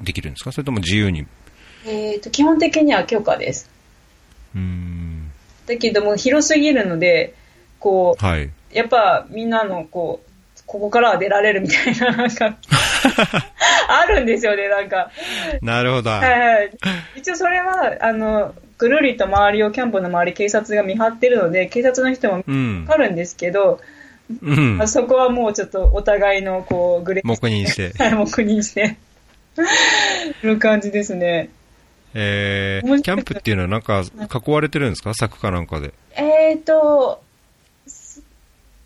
[0.00, 0.52] できるんですか？
[0.52, 1.26] それとも自由に？
[1.84, 3.68] えっ、と、基本的には許可です。
[4.54, 5.15] うーん。
[5.66, 7.34] だけども広すぎるので、
[7.78, 8.44] こはい。
[8.44, 10.26] う、やっぱみんなのこう、
[10.66, 12.56] ここからは出られるみたいな、なんか、
[13.88, 15.10] あるんですよね、なんか。
[15.62, 16.10] なるほど。
[16.10, 16.70] はいはい。
[17.14, 22.94] 一応それは、あの、ぐるりと周りを、キャンプの周り警察が見張ってるので、警察の人もうんわ。
[22.96, 23.80] かるんですけど、
[24.42, 24.88] うんあ。
[24.88, 27.92] そこはもうちょっとお互いの、こう、グレー黙認して。
[28.02, 28.96] はい、黙認して、
[30.42, 31.50] る感じですね。
[32.18, 35.12] えー、キャンプっていうのはなんか囲われてるんですか？
[35.12, 35.92] 柵かなんかで。
[36.16, 37.22] えーと、
[37.86, 38.22] す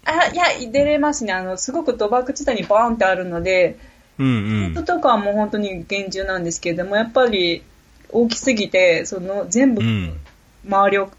[0.05, 1.33] あ、いや、出れますね。
[1.33, 3.79] あの、すごく賭博地帯にバーンってあるので、
[4.19, 7.63] うん人とかはもう本当に厳重なんですけれども、やっぱり
[8.11, 9.89] 大きすぎて、その全部うん。
[9.89, 10.21] うん。
[10.67, 11.11] 周りを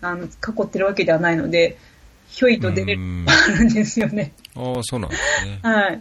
[0.00, 0.28] あの囲
[0.62, 1.76] ってるわけではないので、
[2.28, 4.32] ひょいと出れるうんあるんですよね。
[4.54, 5.58] ああ、そうなんですね。
[5.62, 6.00] はい。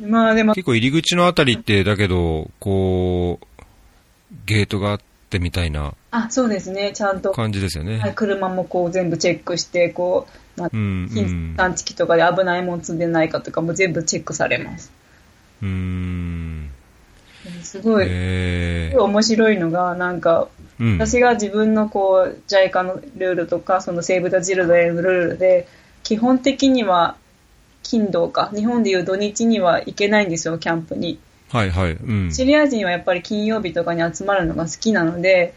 [0.00, 3.46] まあでも、結構入り口のあたりって、だけど、こう、
[4.46, 7.98] ゲートがあってみたいなあ、そうですね、ちゃんと、感じですよね。
[7.98, 11.54] はい、車もこう全部チェックして、こう、まあう、ん、う金ん。
[11.56, 14.92] 探知機とかで危ないもん積んでないかとかも全部チェックされます。
[15.62, 16.70] うーん。
[17.62, 20.98] すごい、えすごい面白いのが、なんか、ー、うん。
[20.98, 25.68] 私が自分のこう、JICA のルールとか、そのセーブ・ザ・ジルドレンのルールで、
[26.02, 27.16] 基本的には、
[27.82, 31.18] 金土か、日本でいう土日には行けないんですよ、キャンプに。
[31.50, 31.92] はいはい。
[31.92, 32.32] うん。
[32.32, 35.54] シリア人はやっぱり金曜日とかに集まるのが好きなので、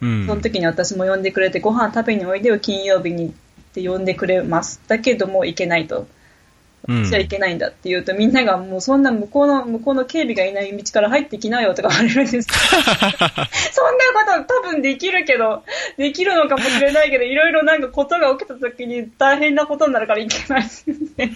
[0.00, 3.30] うんその時に私も呼んでくれて、ご飯食べにおいでよ、金曜日にっ
[3.72, 4.80] て呼んでくれます。
[4.88, 6.00] だけども行けないと。
[6.00, 12.48] うん私はいけないんだって言うと、みんながもうそんな向こうの、向こうの警備がいない道から入ってきなよとか言われるんです。
[12.50, 15.62] そんなこと多分できるけど、
[15.96, 21.32] できるのかもしれないけど、いろいろなんかことが起きた時に大変なことになるからいけないですね。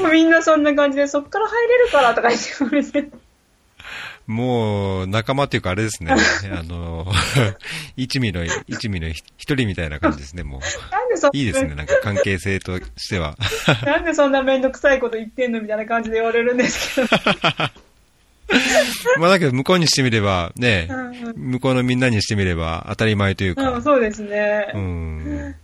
[0.00, 3.08] も うみんなそんな感じで、そっから入れるからとか言って言われて。
[4.26, 6.12] もう、仲間っていうかあれですね。
[6.12, 7.06] あの、
[7.96, 10.60] 一味の、一味の一人みたいな感じですね、もう。
[10.90, 13.36] なんでそいいですね、なんか関係性としては。
[13.86, 17.08] なんでそんなめんどくさいこと言ってんのみたいな感じで言われるんですけど。
[19.18, 23.80] まあだけど、向こうにしてみれば、ね、うん向こうのみんなにしてみれば当たり前といううん、か。
[23.82, 24.78] そうですねう。
[24.78, 25.54] ん。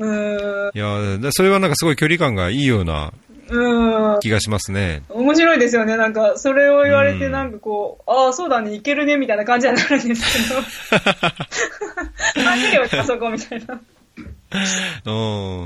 [0.00, 0.70] うん。
[0.74, 3.12] いや、だそれはなんかすごい距離感がいいような
[3.50, 4.20] うん。
[4.20, 5.02] 気がしますね。
[5.08, 5.96] 面白いですよね。
[5.96, 10.60] なんか、それを言われて、うんなんかこう、ああ、そうだね、いけるね、みたいな感じになるんですけど。
[12.44, 13.80] 何よ、あそこ、みたいな。
[15.04, 15.10] う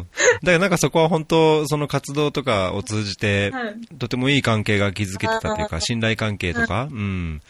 [0.00, 0.06] ん。
[0.42, 7.42] だからなんかそこは本当、その活動とかを通じて、はいとてもいい関係が築けてたというか、信頼関係とか、うん。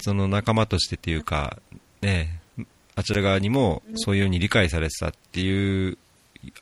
[0.00, 1.58] その仲間としてっていうか、
[2.02, 2.40] ね、
[2.94, 5.98] あちら側にもそういうふうに理解されてたっていう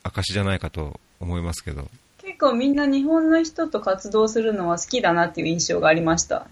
[0.03, 1.87] 証じゃないかと思いますけど。
[2.21, 6.47] 結構みんな日本の人と活動するのは好きだなっていう印象がありました。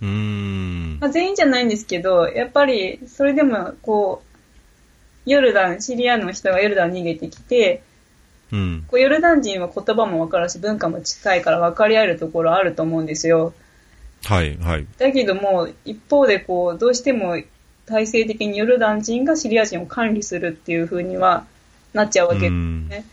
[0.00, 0.98] うーん。
[1.00, 4.22] まあ、全員じゃないんですけど、やっぱり、それでも、こ
[5.26, 7.82] う、ヨルダン、シリアの人がヨルダンに逃げてきて、
[8.52, 8.84] うん。
[8.86, 13.54] こうヨルダン人は言葉もわかるし、文化も近いから分かり合えるところあると思うんですよ。
[14.24, 14.86] はい、はい。
[14.98, 17.40] だけども、一方でこう、どうしても
[17.86, 21.46] 体制的にヨルダン人がシリア人を管理するっていう風には
[21.92, 23.04] なっちゃうわけですね。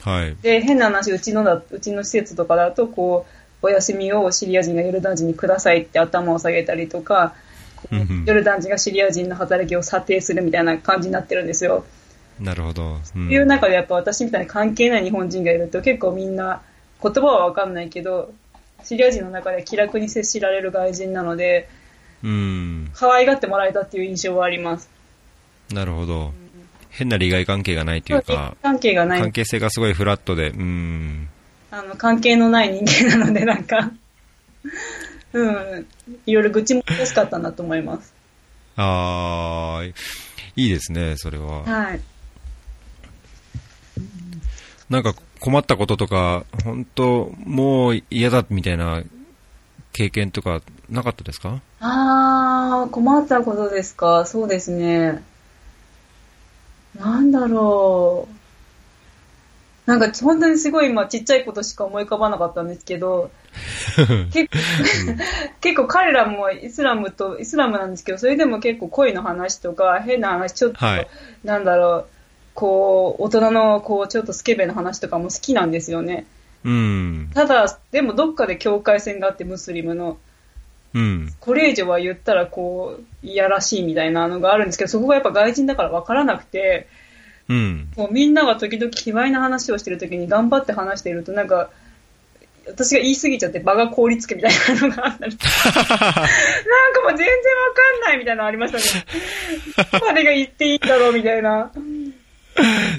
[0.00, 0.36] はい。
[0.42, 3.26] で、変な話、うちのだ、うちの施設とかだと、こ
[3.62, 7.34] う、お休みをシリア人がヨルダン人にくださいって頭を下げたりとか、
[7.76, 11.84] こううんうんヨルダン人がシリア人の働きを査定するみたいな感じになってるんですよ。
[12.40, 12.98] なるほど。
[13.14, 16.62] うんいう中でやっぱ私みたいに関係ない日本人がいると結構みんな
[17.02, 18.32] 言葉はわかんないけど、
[18.82, 21.68] シリア人の中で気楽に接しられる外人なので、
[22.24, 22.90] うん。
[22.94, 24.88] 可愛がってもらえたっていう印象はあります。
[25.72, 26.32] なるほど。
[26.92, 29.32] 変な利害関係がないというか、関係がない関。
[29.32, 31.28] 係性がすごいフラットで、うん。
[31.70, 33.90] あの、関係のない人間なので、なんか、
[35.32, 35.86] うん、
[36.26, 38.12] いろいろ愚痴も欲しかったなと思います。
[38.76, 39.92] ああ、い
[40.66, 41.62] いですね、それは。
[41.62, 42.00] はい。
[44.90, 49.02] なんか困ったこととか、本当もう嫌だみたいな
[49.94, 51.62] 経験とかなかったですか？
[51.80, 54.26] あー、困ったことですか？
[54.26, 55.22] そうですね。
[56.98, 58.42] なんだろう。
[59.86, 63.30] なんか本当にすごい今ちっちゃいことしか思い浮かばなかったんですけど、
[64.32, 64.58] 結構、
[65.60, 71.08] 結構彼らもイスラムと、イスラムなんですけど、それでも結構恋の話とか変な話、ちょっと、はい
[71.44, 72.06] なんだろう、
[72.54, 76.26] こう、大人のこう、ちょっとスケベな話とかも好きなんですよね。
[76.64, 77.30] うん。
[77.34, 80.18] ただ、でもどっかで境界線があって、ムスリムの。
[80.94, 81.34] うん。
[81.40, 86.88] これ以上は言ったらこう、いやらしいみたいなのがあるんですけど、そこがやっぱ外人だから分からなくて、
[87.48, 87.88] うん。
[87.96, 91.70] もうみんなが時々卑猥な話をしてる時に頑張って話していると、なんか、
[92.66, 97.34] 私が言い過ぎちゃって場が凍りつくみたいなのがあったりなんかもう全然わ
[97.74, 99.04] かんないみたいなのありましたね。
[100.00, 101.72] 誰が言っていいんだろうみたいな。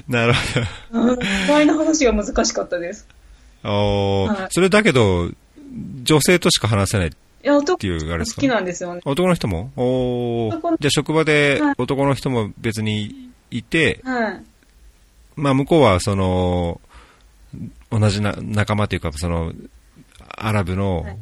[0.08, 3.08] なるほうん卑猥な話が難しかったです。
[3.62, 3.70] ど。
[3.70, 5.30] おーはいそれだけど、
[6.02, 7.12] 女性としか話せない。
[7.44, 9.02] いや、男ていうあれですか好きなんですよね。
[9.04, 9.70] 男の人も？
[9.76, 11.74] おじゃあ職場ではい。
[11.76, 14.42] 男の人も別にいて、はい。
[15.36, 16.80] まあ向こうはその、
[17.90, 19.52] 同じな仲間というか、その、
[20.28, 21.18] アラブのはい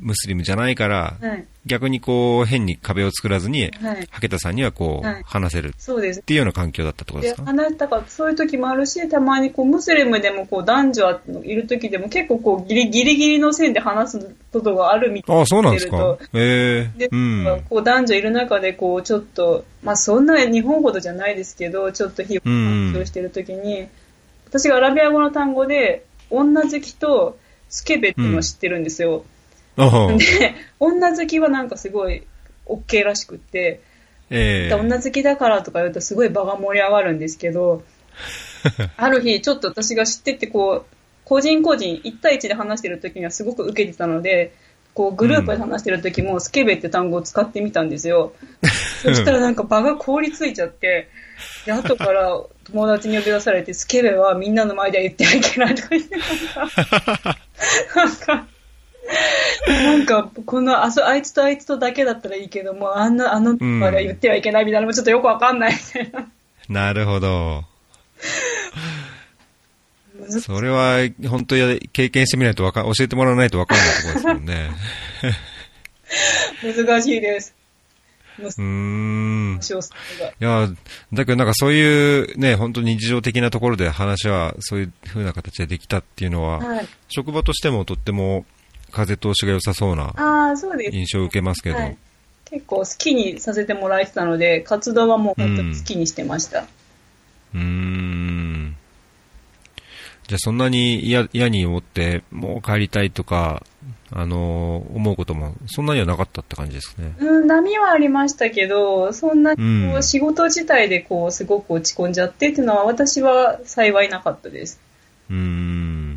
[0.00, 1.46] ムスリムじゃないから、はい。
[1.66, 4.08] 逆にこう変に壁を作らずに、はい。
[4.10, 6.22] ハケタさんにはこうはい話せるっそうです。
[6.22, 7.46] ていうような環境だったってことでですか？
[7.46, 16.18] 話したからそういう時もあるし、たまにこうムスリムでもこう男女いる時でも結構こうギリギリギリの線で話すことがあるみたいああ、そうなんですか？
[16.34, 17.62] ええで、うん。
[17.70, 23.88] こう男女いる中でこうちょっと、まあそんな日本ほどじゃないですけど、ちょっと非うん話をしてる時に、
[24.48, 27.38] 私がアラビア語の単語で、女好きと
[27.70, 29.12] スケベっていうのを知ってるんですよ。
[29.14, 29.24] おう
[30.18, 32.26] で、女好きはなんかすごい
[32.66, 33.80] OK らしくって、
[34.30, 34.74] ええ。
[34.74, 37.82] 女好きだからとか言うとすごい場が盛り上がるんですけど、
[38.96, 44.52] ある日ちょっと私が知っててこう、個人個人1対1で話してる時にはすごく受けてたので、
[44.94, 48.32] こうグループで話してる時もスケベって単語を使ってみたんですよ。
[49.02, 51.08] そしたらなんか場が凍りついちゃって、
[51.66, 52.30] で、後から
[52.64, 57.36] 友達に呼び出されて、スケベはみんなの前では言ってはいけないとか言って なんか、
[57.96, 58.46] なんか、
[60.46, 66.30] このあそ、あいつとあいつとだけだったらいいけども、あんな、あの、んまでは言ってはいけないみたいなのもちょっとよくわかんないみたいな。
[66.68, 67.64] なるほど。
[70.40, 74.70] それは、本当に経験してみないとわか、教えてもらわないとわかんないところですもんね。
[76.62, 77.54] 難しいです。
[78.38, 79.60] うーん。
[79.60, 80.68] いや、
[81.12, 86.88] だけどなんかそういうね、本当に日常的なところで話はそういう風な形でできたっていうのは、はい。
[87.08, 88.44] 職場としてもとっても
[88.94, 90.14] 風通しが良さそうな。
[90.92, 91.96] 印象を受けますけど、はい。
[92.44, 96.60] 結構好きにさせてもらえてたので、活動はもう本当に好きにしてました。
[97.54, 98.76] うーん。
[100.26, 103.62] じゃあそんなに嫌嫌に思って、もう帰りたいとか、
[104.10, 107.14] あのー思うこともそんなにはなかったって感じですね。
[107.18, 114.80] うん、波はありましたけど、そんなにこううん仕事自体でこう、すごく落ち込んじゃってっていうのは私は幸いなかったです。
[115.28, 116.13] うーん。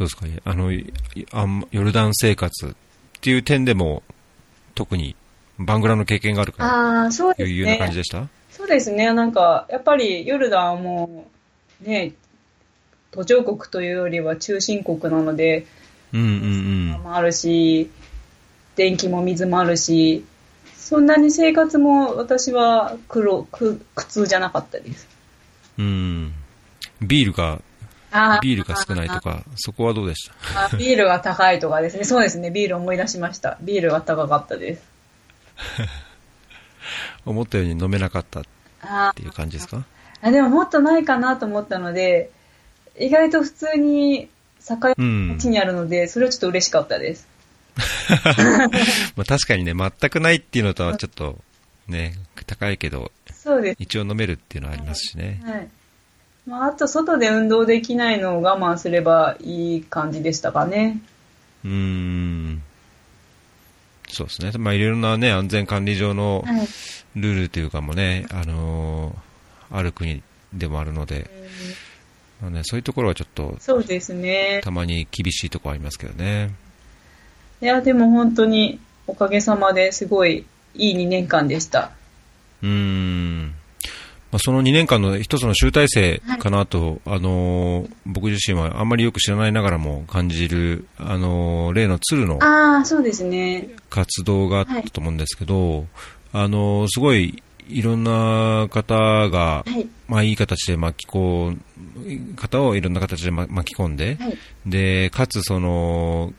[0.00, 0.40] そうですかね。
[0.44, 0.90] あの、い
[1.30, 2.70] あんヨルダン生活っ
[3.20, 4.02] ていう点でも、
[4.74, 5.14] 特に
[5.58, 7.98] バングラの経験があるから、ああ、そうですいうような感じね。
[7.98, 8.28] でした？
[8.50, 9.12] そうですね。
[9.12, 11.26] なんか、やっぱりヨルダンはも
[11.84, 12.12] う、ね、
[13.10, 15.66] 途上国というよりは中心国なので、
[16.14, 17.90] うんうんもあるし、
[18.76, 20.24] 電気も水もあるし、
[20.76, 25.06] そんなに生活も私は苦労、苦苦痛じゃなかったです。
[25.78, 26.32] うん。
[27.00, 27.06] うん。
[27.06, 27.60] ビールが、
[28.42, 30.64] ビールが少ないとか、そこはどうでした？
[30.66, 32.04] あビールが高いとかですね。
[32.04, 32.50] そうですね。
[32.50, 33.56] ビール思い出しました。
[33.62, 34.82] ビールが高かったです。
[37.24, 38.42] 思ったように飲めなかったっ
[38.82, 39.84] あていう感じですか？
[40.22, 42.30] あ、でももっとないかなと思ったので、
[42.98, 44.28] 意外と普通に
[44.66, 45.38] 境うん。
[45.38, 47.28] 地にあるので、それはちょっと嬉しかったです。
[49.16, 51.38] まあ確かにね、全くないっていうのとはちょっと、
[51.88, 52.14] ね、
[52.46, 53.76] 高いけど、そうです。
[53.78, 55.40] 一応飲めるっていうのはありますしね。
[55.44, 55.68] はい。
[56.46, 61.00] まあ、あと外で運動できないのを我慢すればいい感じでしたかね。
[61.64, 62.62] うーん。
[64.08, 64.52] そうですね。
[64.58, 66.66] まあいろいろなね、安全管理上のはい。
[67.16, 69.30] ルールというかもね、あのー
[69.72, 71.30] ある国でもあるので、
[72.40, 74.60] まあね、そういうところはちょっと、そうですね。
[74.64, 76.50] たまに厳しいところありますけどね。
[77.62, 80.44] いや、でも本当におかげさまですごい
[80.74, 81.92] いい2年間でした。
[82.62, 83.54] うーん。
[84.32, 93.68] まあ、その2年間の一つの集大成かなと、あのー僕自身はあんまりよく知らないながらも感じる、あのー例の鶴のああ、そうですね。
[93.88, 95.86] 活動があったと思うんですけど、
[96.32, 98.94] あの、すごい、いろんな方
[99.30, 99.88] が、はい。
[100.08, 101.64] まあいい形で巻き込ん、
[102.36, 104.38] 方をいろんな形でま巻き込んで、はい。
[104.66, 106.32] で、かつその、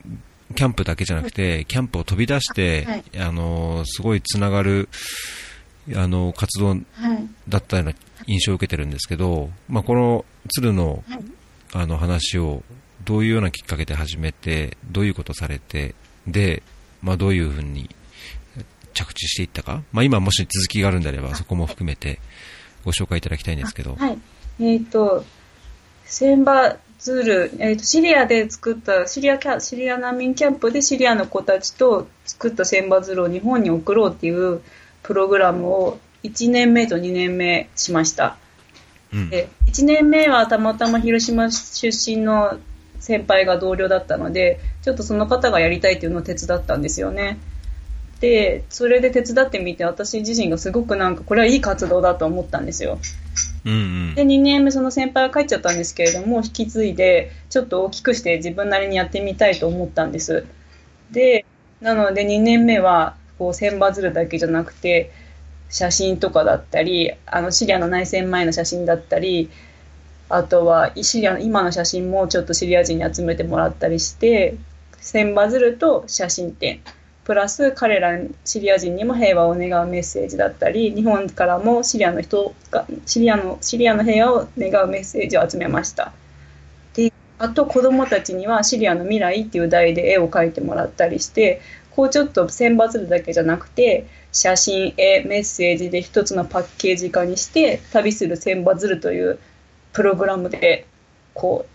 [0.55, 4.89] キャンプだけじゃなくて、キャンプを飛び出して、はいあの、すごいつながる、
[5.95, 6.79] あの、活動はい。
[7.49, 7.93] だったような
[8.27, 11.23] 印象を受けてるんですけど、まあこの鶴の、はい。
[11.73, 12.63] あの話を
[13.05, 15.95] どういうようなきっかけで始めて、どういうことされて、
[16.27, 16.63] で、
[17.01, 17.89] まあどういうふうに
[18.93, 22.19] 着地していったか、まあ今もし続きがあるんであればそこも含めて
[22.84, 23.95] ご紹介いただきたいんですけど。
[23.95, 24.17] はい。
[24.59, 25.25] えっ、と、
[26.05, 34.61] 千羽鶴、えっ、と、シリアで作った、シリアキャ、シリア難民キャンプでシリアの子たちと作った千羽鶴を日本に送ろうっていう
[35.04, 38.38] プログラムを1年目と2年目しました。
[39.14, 39.30] うん。
[39.30, 42.60] で1年目はたまたま広島出身の
[43.02, 47.39] 先輩が同僚だったのでちょっとその方がやりたいっていうのを手伝ったんですよね
[48.22, 52.99] でそれで手伝ってみて私自身がすごくなんかこれはいい活動だと思ったんですよ
[53.66, 53.78] うんう
[54.12, 60.45] んで2年目その先輩は帰っちゃったんですけれども引き継いでちょっと大きくして自分なりにやってみたいと思ったんです
[61.12, 61.45] で
[61.82, 65.11] なので2年目はこう千羽鶴だけじゃなくて
[65.71, 69.49] 写真とかだったりあのシリアの内戦前の写真だったり
[70.29, 74.57] あとはシリアの今の写真もちょっとシリア人に集めてもらったりして
[74.99, 76.81] 千羽鶴と写真展。
[77.23, 86.11] プラス彼らシリア人にも平和を願うメッセージだったり日本からもシリアの人がシリアのシリアの平和を願うメッセージを集めました。
[86.93, 91.61] であと子どもたちにはシリアの未来っていう題で絵を描いてもらったりして
[91.95, 99.39] こうちょっと選抜るだけじゃなくて写真絵メッセージで一つのパッケージ化にして旅する千羽鶴という
[99.93, 100.85] プログラムで
[101.33, 101.65] こ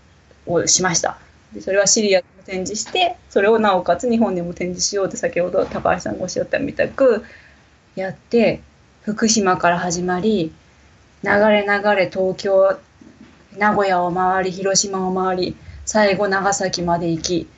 [0.47, 1.19] うをしました。
[1.53, 7.25] でそれはシリアでも展示してそれをなおかつ日本でも展示しようって先ほど高橋さんがおっしゃったみたく
[7.95, 8.61] やって
[9.03, 10.53] 福島から始まり
[11.23, 12.79] 流れ流れ東京
[13.57, 17.49] 名古屋を回り広島を回り最後長崎まで行き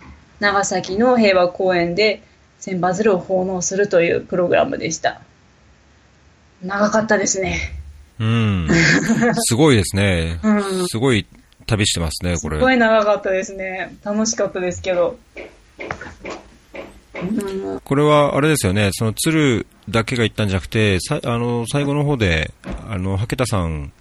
[0.41, 2.23] 長崎の平和公園で
[2.61, 5.21] 千羽鶴を奉納するというプログラムでした。
[6.63, 7.73] 長かったですね。
[8.19, 8.69] うん。
[9.49, 10.39] すごいですね。
[10.43, 10.89] うん。
[10.89, 11.27] すごい
[11.67, 12.59] 旅してますね、これ。
[12.59, 13.97] すごい長かったですね。
[14.05, 15.19] 楽しかったですけど。
[15.35, 15.39] うん
[17.85, 22.53] これはあれですよね、その鶴だけが行ったんじゃなくて、さあの最後の方で、
[22.89, 23.93] あの竹田さん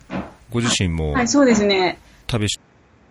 [0.51, 1.97] ご自身もはいそうですね。
[2.27, 2.59] 旅し、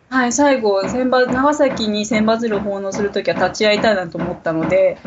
[0.08, 4.98] はい、最後、千羽長崎に千羽鶴を奉納するときは立ち会いたいなと思ったので、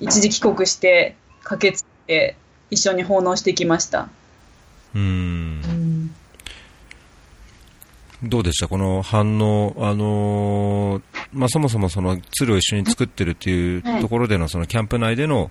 [0.00, 2.36] 一時帰国して、駆けつけて、
[2.70, 4.08] 一緒に奉納してきました。
[4.94, 6.10] うん、
[8.22, 14.00] どうでした、この反応、あのーまあ、そもそもその鶴を一緒に作ってるっていうはい。
[14.00, 15.50] ところでのそのキャンプ内での、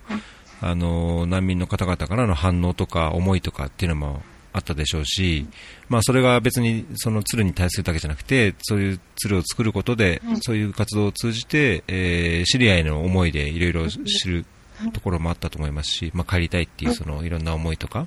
[0.60, 4.22] あのー難民の方々からの反応とか思いとかっていうのも
[4.52, 5.46] あったでしょうし、
[5.88, 14.44] まあ、それが別にその鶴に対するだけじゃなくて、そういう鶴を作ることで、はいそういう活動を通じて、えー知り合いの思いでいろいろ知る
[14.92, 18.06] ところもあったと思いますし、まあ、帰りたいっていうそのいろんな思いとか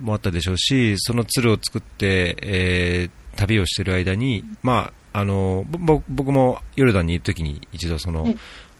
[0.00, 8.36] もあったでしょうし、その鶴を作って、えー旅をしている間に、まあ、あのぼ僕もヨルダンにいるときに一度そのはい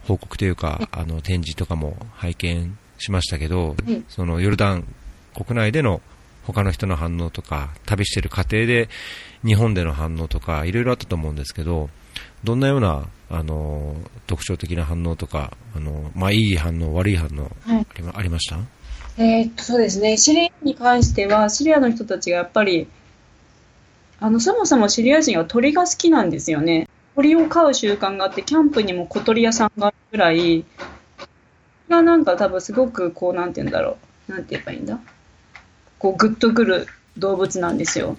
[0.09, 4.85] 報告というか、あの展示とかも拝見しましたけど、はいそのヨルダン
[5.35, 6.01] 国内での
[6.53, 8.88] 他の人の反応とか、旅している過程で
[9.44, 11.88] 日本での反応とか、いろいろあったと思うんですけど、
[12.44, 13.96] どんなようなあの
[14.26, 18.59] 特徴的な反応とか、あのまあ、いい反応、悪い反応はいありました？
[19.18, 20.16] えーっと、そうですね。
[20.16, 22.88] シリアに関しては、シリアの人たちがやっぱり、
[24.18, 26.88] あの、そもそもシリア人は鳥が好きなんですよね。
[27.16, 30.64] 鳥を飼う習慣があって、キャンプにも小鳥屋さんがあるぐらい、
[31.88, 33.98] がなんか多分すごくこう、なんて言うんだろ
[34.28, 34.32] う。
[34.32, 34.98] なんて言えばいいんだ？
[36.01, 38.16] こう、グッとくる動物なんですよ。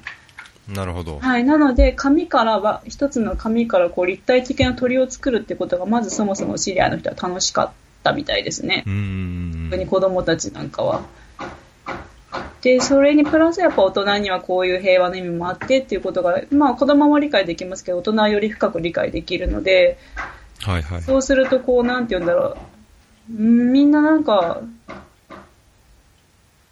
[0.70, 1.20] なるほど。
[1.20, 1.44] はい。
[1.44, 7.72] なので、紙からは、一つの紙からこう立体的な鳥を作るってことが、まずそもそもシリアの人は楽しかっ
[8.04, 8.90] たみたいですねう。
[8.90, 11.02] ーん特に子供たちなんかは。
[12.62, 19.98] で、それにプラスやっぱ大人にはこういう平和の意味もあってっていうことが、まあ子供も理解できますけど、大人はより深く理解できるので、
[20.62, 21.02] はいはい。
[21.02, 22.58] そうするとこう、なんて言うんだろう。
[23.36, 24.62] うんみんななんか、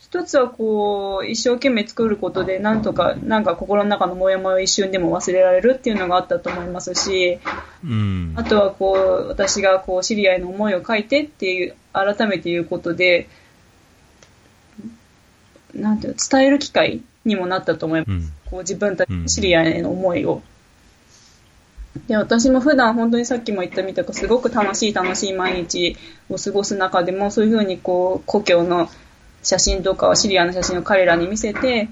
[0.09, 7.39] 一つはこう、一生懸命作ることで、なんとか、なんか心の中のモヤモヤを一瞬でも忘れられるっていうのがあったと思いますし、
[7.83, 13.29] うんあとはこう、私がこう、知り合いの思いを書いてっていう、改めて言うことで、
[15.75, 18.09] なんていうの、伝える機会にもなったと思います。
[18.09, 20.41] うんこう、自分たちの知り合いへの思いを。
[22.07, 25.95] で、私も普段本当にさっきも言ったみたく、すごく楽しい楽しい毎日
[26.29, 28.89] を過ごす中でも、そういうふうにこう、故郷の
[29.43, 31.89] 写真とか、シリアの写真を彼らに見せて、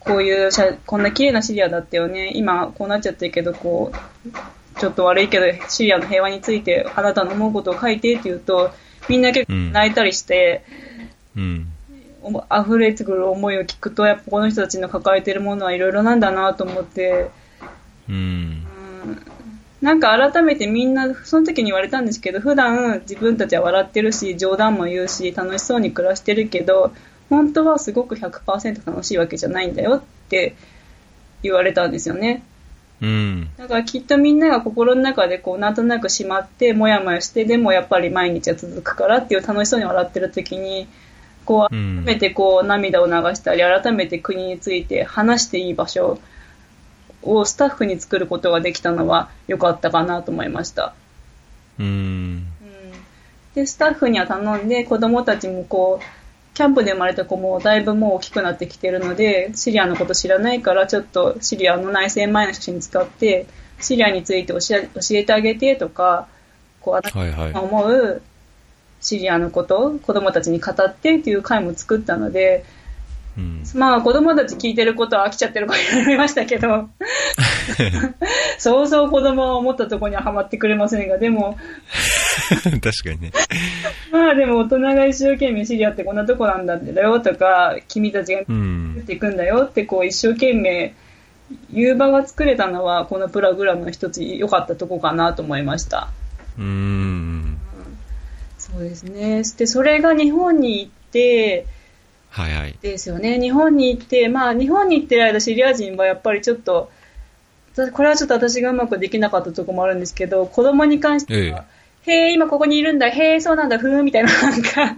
[0.00, 2.32] こういう写、こんな綺麗なシリアだったよね。
[2.34, 8.70] 今、こうなっちゃってるけど、こう、ちょっと悪いけど、シリアの平和について、あなたの思うことを書いてって言うと、
[9.08, 10.64] みんな結構泣いたりして、
[11.36, 11.68] うん。
[12.52, 17.30] 溢れてくる思いを聞くと、やっぱこの人たちの抱えてるものはいろいろなんだなと思って、
[18.08, 18.66] うん。
[19.82, 26.92] なんか改めてみんな、その時に言われたんですけど、普段自分たちは笑ってるし、冗談も言うし、楽しそうに暮らしてるけど、
[27.28, 30.54] 本当はすごく100%楽しいわけじゃないんだよって
[31.42, 32.42] 言われたんですよね。
[33.02, 33.50] うん。
[33.58, 40.88] だからきっとみんなが心の中でこうなんとなくしまって、もやもやして、でもやっぱり毎日は続くからっていう楽しそうに笑ってる時に、
[41.44, 46.18] こう、改めてこう涙を流したり、改めて国について話していい場所
[47.26, 50.94] をスタッフに作ることができたのは良かったかなと思いました。
[51.78, 52.46] うん。
[53.54, 56.04] で、スタッフには頼んで、子供たちもこう、
[56.54, 63.46] キャンプで生まれた子もだいぶもう大きくなってきてるので、シリアのこと知らないから、ちょっとシリアの内戦前の写真使って、
[63.80, 66.28] シリアについて教え教えてあげてとか、
[66.80, 68.22] こう、あなたが思う
[69.00, 72.64] シリアのこと、子供たちに語ってっていう回も作ったので、
[73.36, 76.88] うん、まあ子供たち聞いてることは飽きちゃってる子いろいろいましたけど、
[78.58, 81.58] そうそう子供は思ったところにはハマってくれませんが、でも、
[82.48, 83.32] 確かにね。
[84.10, 90.94] まあでも大人が一生懸命シリアってこんなとこなんだってだよとか、君たちが言っていくんだよってこう一生懸命
[91.72, 96.08] 言う場が作れたのはこのプログラムの一つ良かったとこかなと思いました。
[96.58, 97.58] うん。
[98.58, 99.42] そうですね。
[99.56, 101.66] で、それが日本に行って、
[102.36, 102.74] はいはい。
[102.82, 103.40] ですよね。
[103.40, 106.90] 日本に行って、まあ日本に行ってる間シリア人はやっぱりちょっと、
[107.94, 111.64] これはちょっと私がうまくできなかったところもあるんですけど、子供に関しては、
[112.06, 114.96] ええ、へえ、今ここにいるんだ、へえ、そうなんだ、ふーん、みたいな、なんか、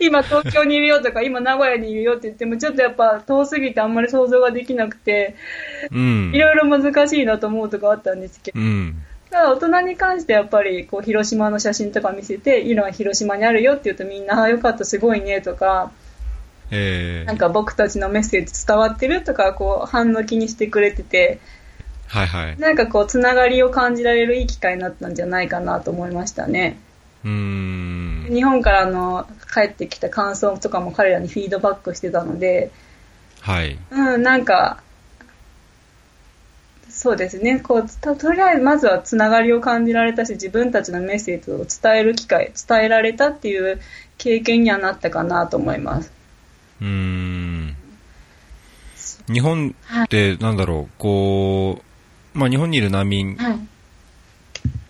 [0.00, 5.36] 今東京にいるよとか、今名古屋にいるよって言っても、ちょっとやっぱ遠すぎてあんまり想像ができなくて、
[5.90, 9.03] いろいろ難しいなと思うとこあったんですけど、うん、
[9.34, 15.90] ただ大人に関してやっぱりこう広島の写真とか見せて、今広島にあるよって言うとみんな、あよかった、すごいねとか、
[16.70, 21.40] えー、なんか僕たちのメッセージ伝わってるとか、こう反応気にしてくれてて、
[22.06, 22.58] はいはい。
[22.60, 26.78] なんかこう、つながりを感じられるいい機会になったんじゃないかなと思いましたね。
[27.24, 32.70] うん日本からの帰ってきた感想とかも彼らにフィードバックしてたので、
[33.40, 33.78] はい。
[33.90, 34.83] うん、なんか、
[36.94, 37.58] そうですね。
[37.58, 43.80] こう、ととりあえずまずはつながりを感じられたし、自分たちのメッセージを伝える機会、伝えられたっていう
[44.16, 46.12] 経験にはなったかなと思います。
[46.80, 47.76] うん。
[49.28, 49.74] 日本
[50.04, 51.82] ってなんだろう、はい、こ
[52.34, 53.36] う、まあ日本にいる難民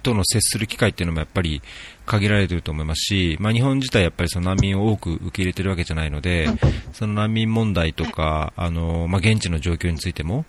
[0.03, 1.63] との接する機会っていうのもやっぱり
[2.05, 6.49] 限られてると思いますし、まあ日本自体やっぱりその難民を多く受け入れてるわけじゃないので、
[6.93, 10.45] その難民問題とか、あの、まあ現地の状況についても、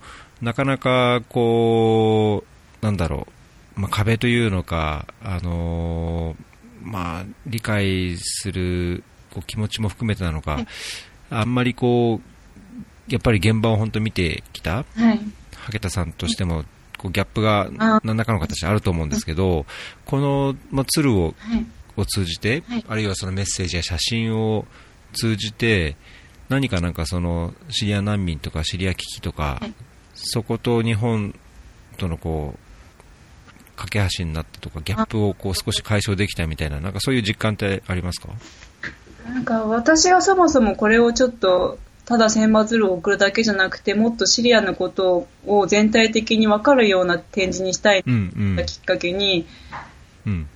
[0.45, 2.43] なかなかこ
[2.81, 3.27] う、なんだろ
[3.75, 6.35] う、まあ壁というのか、あの、
[6.83, 10.59] まあ理解するこう気持ちも含めてなのか、
[11.31, 15.19] あんまりこう、やっぱり現場を本当見てきた、はい、
[15.65, 16.63] 竹田さんとしても、
[16.99, 17.71] こうギャップが
[18.03, 19.65] 何らかの形あると思うんですけど、
[20.05, 21.33] この、まあ、鶴を,、
[21.97, 24.67] を通じて、あるいはそのメッセージや写真を
[25.13, 25.97] 通じて、
[26.49, 29.59] 何かなんかそのシリア難民とかシリア危機とか、
[30.15, 31.35] そこと日本
[31.97, 32.59] とのこう
[33.75, 38.29] 架け橋になったとか、ギャップをこう少し解消できたみたいな、なんかそういう実感ってありますか？
[39.27, 49.47] なんか私はそもそもこれをちょっとただ千羽鶴を送るだけじゃなくてもっとシリアのことを全体的に分かるような展示にしたいきっかけに、
[50.25, 50.47] うんうん、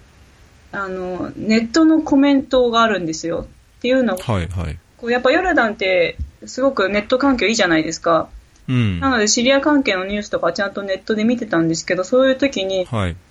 [0.72, 3.47] あのネットのコメントがあるんですよ。
[3.80, 8.30] っていうのは、はいはい、こうやっぱヨルダンってすごくネット環境いいじゃないですか。
[8.70, 12.86] うん、なのでシリア関係のニュースとかちゃんとネットで見てたんですけどそういう時に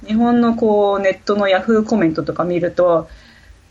[0.05, 3.09] 日本のこうネットのヤフーコメントとか見ると、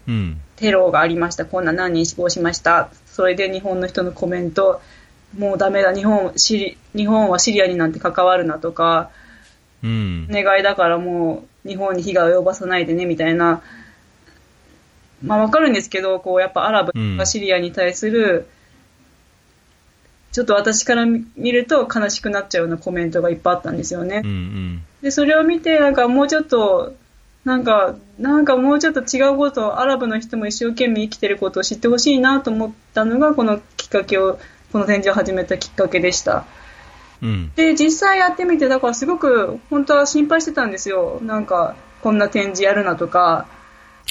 [0.08, 4.82] うん、テロがありました、こんな何人死亡しました、それで日本の人のコメント、
[5.38, 9.12] もうダメだ、日本シリ日本はシリアになんて関わるなとか、
[9.84, 13.62] うん、願いだからもう日本に被害を及ばさないでねみたいな、
[15.22, 18.57] まあわかるんですけど、こうやっぱアラブがシリアに対する、うん、
[20.32, 24.22] ちょっと私から見ると悲しくなっちゃうようなコメントがいっぱいあったんですよね。
[24.24, 26.96] うんうん、で、それを見て、なんかもうちょっと
[27.48, 34.38] なんか、なんかもうちょっと違うこと、アラブの人も一生懸命生きてることを知ってほしいなと思ったのが、このきっかけを、
[34.74, 36.46] この展示を始めたきっかけでした。
[37.22, 37.52] うん。
[37.56, 41.22] で、実際やってみて、だからすごく本当は心配してたんですよ。
[41.24, 43.48] なんか、こんな展示やるなとか、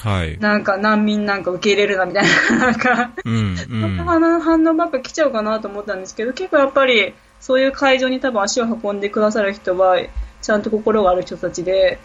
[0.02, 0.38] はい。
[0.38, 3.54] なんか難民なんか受け入れるなみたいな、なんか、うん。
[3.54, 3.96] うそん
[4.40, 9.98] 反応ばっか来ちゃうかなと思ったんですけど、結構やっぱり、そういう会場に多分足を運んでくださる人は、
[10.42, 11.98] ちゃんと心がある人たちで、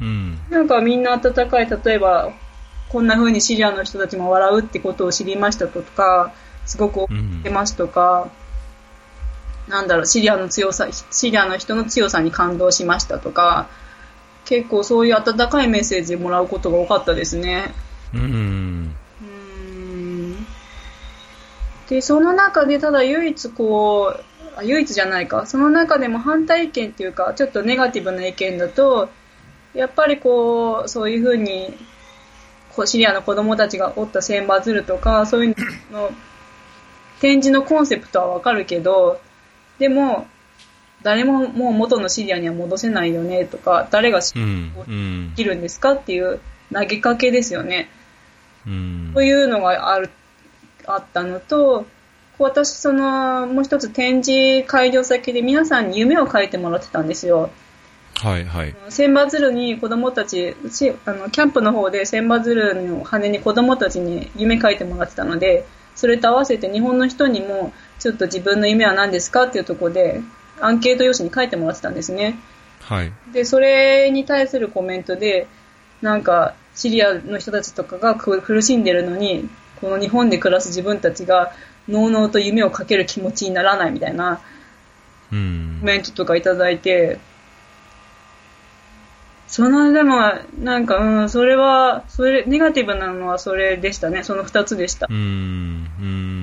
[0.00, 0.38] うん。
[0.50, 2.32] なんかみんな温かい、例えば、
[2.88, 6.32] こんな風にシリアの人たちも笑うってことを知りましたとか、
[6.66, 8.28] すごく怒ってますとか、
[9.68, 13.68] なんだろう、シリアの強さ、シリアの人の強さに感動しましたとか、
[14.44, 17.72] 結構そういう温かいメッセージもらうことが多かったですね。
[18.14, 18.94] うん。
[19.22, 19.28] うー
[20.40, 20.46] ん
[21.88, 24.24] で、その中でただ唯一こう、
[24.56, 29.10] あ唯一じゃないか、その中でも反対意見っていうか、ちょっとネガティブな意見だと、
[29.74, 31.74] やっぱりこう、そういうふうに、
[32.74, 35.56] こうシリアの子供たちがおった千羽鶴とか、そういう
[35.92, 36.10] の、
[37.20, 39.20] 展示のコンセプトはわかるけど、
[39.78, 40.26] でも、
[41.02, 44.72] 誰ももう元のシリアには戻せないよねとか、誰がシうリアん。
[44.88, 45.36] うんで。
[45.36, 46.40] きるんですかっていう
[46.72, 47.88] 投げかけですよね。
[48.66, 49.22] うんと。
[49.22, 50.10] いうのがある、
[50.86, 51.86] あったのと、
[52.38, 57.50] 私、その、もう一つ展示会場先で皆さんに夢を描いてもらってたんですよ。
[58.16, 58.74] はいはい。
[58.88, 70.20] 千羽鶴に子供たち、しあの、キャンプの方で千羽鶴の羽に子供たちに夢描いてもらってたので、それと合わせて日本の人にも、ちょっと自分の夢は何ですかっていうところで、
[70.64, 72.38] アンケート用紙に書いてもらってたんですね。
[72.80, 73.12] はい。
[73.32, 75.46] で、それに対するコメントで、
[76.00, 79.48] なんか、シリアの人たちとかがく苦しんでるのに、
[79.80, 81.52] この日本で暮らす自分たちが、
[81.88, 84.40] のうのうと夢をかける気持ちにならないみたいな
[85.32, 85.86] うんコ。
[85.86, 87.18] メントとかいただいて、
[89.48, 94.22] その、でも、なんか、うん、それは、それ、ネガティブなのはそれでしたね。
[94.22, 95.12] その二つでしたう。
[95.12, 95.16] ん。
[95.16, 95.22] うん。
[96.00, 96.41] うん。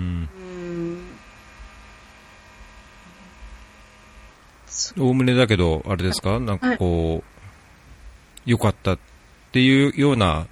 [4.98, 6.40] おおむねだけど、あれですか？
[6.40, 9.00] なんかこう、良かったっ
[9.52, 10.48] ていうような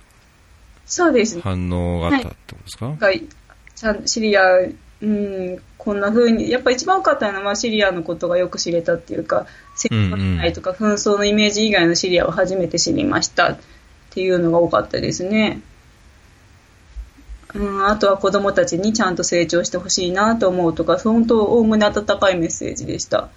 [0.86, 1.42] そうですね。
[1.44, 2.88] 反応があったってことですか？
[2.88, 3.08] なんか
[3.76, 4.42] ちゃんシリア、
[5.02, 13.60] うん、こんな風に、やっぱ一番多かったのはシリアのことがよく知れたっていうか、戦争内とか紛争のイメージ以外のシリアを初めて知りましたっ
[14.10, 15.62] ていうのが多かったですね。
[17.54, 23.30] うん、あとは子供たちにちゃんと成長してほしいなと思うとか、本当、おおむね温かいメッセージでした。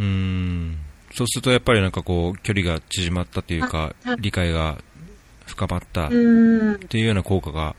[0.00, 0.78] うん。
[1.14, 4.78] そうするとやっぱりなんかこう、距離が縮まったというか理解が
[5.46, 7.76] 深まったっうん、ていうような効果が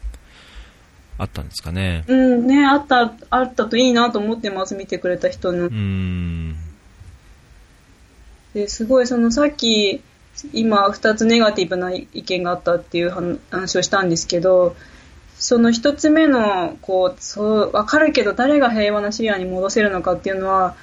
[1.17, 2.03] あったんですかね。
[2.07, 5.69] うん、ね、あった、あったといいなと思ってます、見てくれた人のう。
[5.69, 6.55] ん。
[8.53, 10.01] ですごいそのさっき
[10.53, 14.75] 今2つネガティブな意見があったっていう話をしたんですけど
[15.35, 20.75] その1つ目のこうそう分かるけど誰が平和なシリアに戻せるのかっていうのは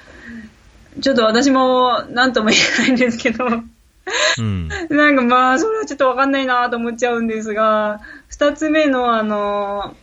[0.99, 4.67] ちょっと私も何とも言えないんですけどうん。
[4.89, 9.95] なんかまあそれはちょっと分かんないなと思っちゃうんですが2つ目のあの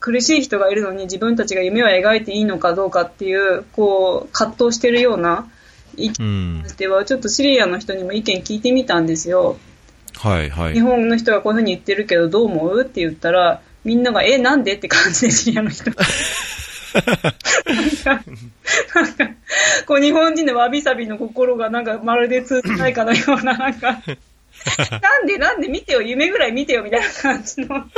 [0.00, 5.48] 苦しい人がいるのに自分たちが夢を描いていいのかどうかっていうこう葛藤してるような
[5.96, 6.68] 意見うんと。
[6.70, 9.58] しては、ちょっとシリアの人にも意見聞いてみたんですよ。
[10.16, 10.80] はいはい日。
[10.80, 12.82] 本の人がこういうふうに言ってるけどどう思う？
[12.82, 14.74] って言ったら、みんなが、え、なんで？
[14.74, 15.90] って感じでシリアの人。
[18.04, 19.30] なんか、
[19.86, 24.02] こう日本人のわびさびの心がなんかまるで通じないかのような、なんか、
[25.00, 27.68] なんでなんで見てよ、夢ぐらい見てよみたいな感じの。
[27.68, 27.88] なん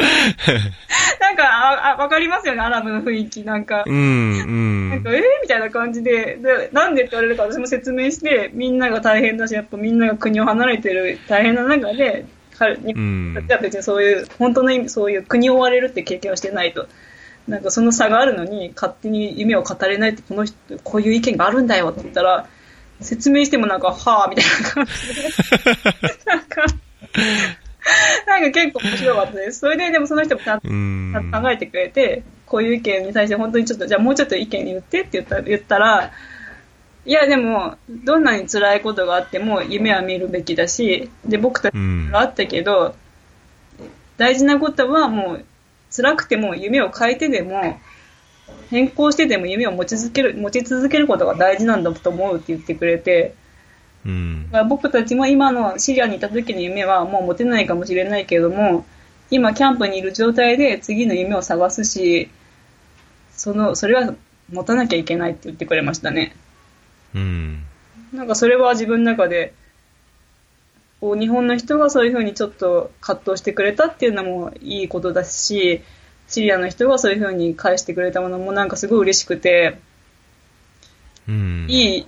[1.37, 3.43] か、あ、あわかりますよね、アラブの雰囲気。
[3.43, 4.91] なんか、うん、うん。
[4.91, 12.25] なんか、えー、みたいな感じでで、なんでって言われるか私も説明して、みんなが大変だし、やっぱみんなが国を離れてる大変な中で、
[12.57, 16.89] 彼日本たちは別にそういう、本当の意味、そういう国を追われるって経験をしてないと。
[17.49, 22.47] なんかその差があるのに、勝手に夢を語れないって、この人、こういう意見があるんだよって言ったら、
[23.01, 25.29] 説明してもなんか、はぁ、みたいな感じで。
[26.27, 26.65] なんか、
[28.27, 29.59] なんか結構面白かったです。
[29.61, 31.31] それででもその人もちゃんとうん。
[31.33, 36.13] 考えてくれて、こういう意見に対して本当にちょっと、じゃあもうちょっと意見言ってって言った言ったら、
[37.07, 42.95] いやでも、どんなに辛いことがあっても夢は見るべきだし、で、僕たちうんがあったけど、
[44.17, 45.45] 大事なことはもう、
[45.95, 47.79] 辛くても夢を変えてでも、
[48.71, 53.35] 変更してでも夢を持ち続ける、持ち続けることが大事なんだと思うって言ってくれて、
[54.05, 58.85] うん僕たちも今のシリアにいた時の夢はもう持てないかもしれないけれども、
[59.31, 62.29] 今キャンプにいる状態で次の夢を探すし、
[63.33, 64.15] その、それは
[64.53, 66.37] 持たなきゃいけないって言ってくれましたね。
[67.15, 67.65] うん。
[68.13, 69.55] なんかそれは自分の中で、
[71.05, 75.83] こう日本の人がそういうふうにちょっと葛藤してくれたっていうのもいいことだし、
[76.29, 79.79] シリアの人がそういうふうに返してくれたものもなんかすごい嬉しくて、
[81.29, 81.67] うん。
[81.69, 82.07] いい、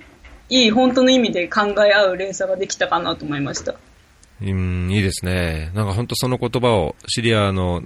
[0.48, 3.74] いい、本当の意味で考え合う連鎖ができたかなと思いました。
[4.40, 5.72] うん、いいですね。
[5.74, 7.82] なんか本当その言葉を、シリアの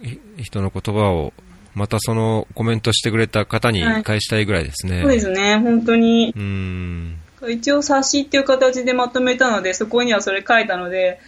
[0.00, 1.32] ひ人の言葉を、
[1.74, 5.00] またそのコメントしてくれた方にはい返したいぐらいですね。
[5.02, 6.32] そうですね、本当に。
[6.36, 7.18] うん。
[7.50, 11.20] 一応冊子っていう形でまとめたので、そこにはそれ書いたので、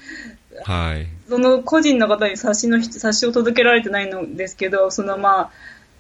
[0.65, 1.07] はい。
[1.29, 5.51] その個人の方に冊子の人、冊子を届けられてないのですけど、そのまあ、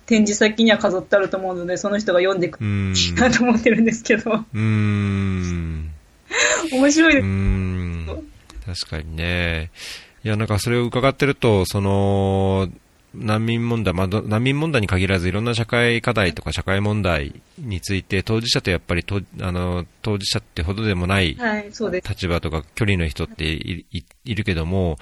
[0.07, 2.95] 展示先には飾ってあると思うので、その人が読んでくれうん。
[3.17, 5.91] なと思ってるんですけど、うん。
[6.73, 7.27] 面白いうでーす。
[7.27, 8.07] ん。
[8.85, 9.71] 確かにね。
[10.23, 12.69] いや、なんかそれを伺ってると、その、
[13.15, 21.37] 難民問題、まあ、ど難民問題に限らずいろんな社会課題とか社会問題について当事者とやっぱりとあの当事者ってほどでもない。
[22.01, 24.99] 立場とか距離の人っていいいるけども、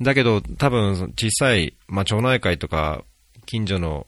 [0.00, 3.04] だけど多分小さい、まあ、町内会とか
[3.46, 4.06] 近所の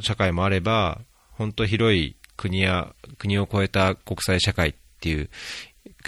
[0.00, 1.00] 社会もあれば、
[1.32, 5.28] 本当広い国や国を超えた国際社会っていう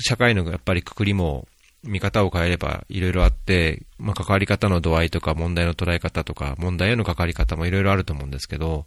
[0.00, 1.48] 社会のやっぱりくくりも
[1.82, 8.86] 見方を変えればいろいろあって、まあ、関わり方の度合いとか問題の捉え方とか問題への関わり方もいろいろあると思うんですけど、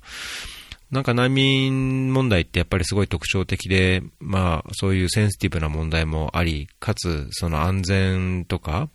[0.92, 8.90] なんか難民問題ってやっぱりすごい特徴的で、まあそういうセンシティブな問題もあり、かつその安全とか、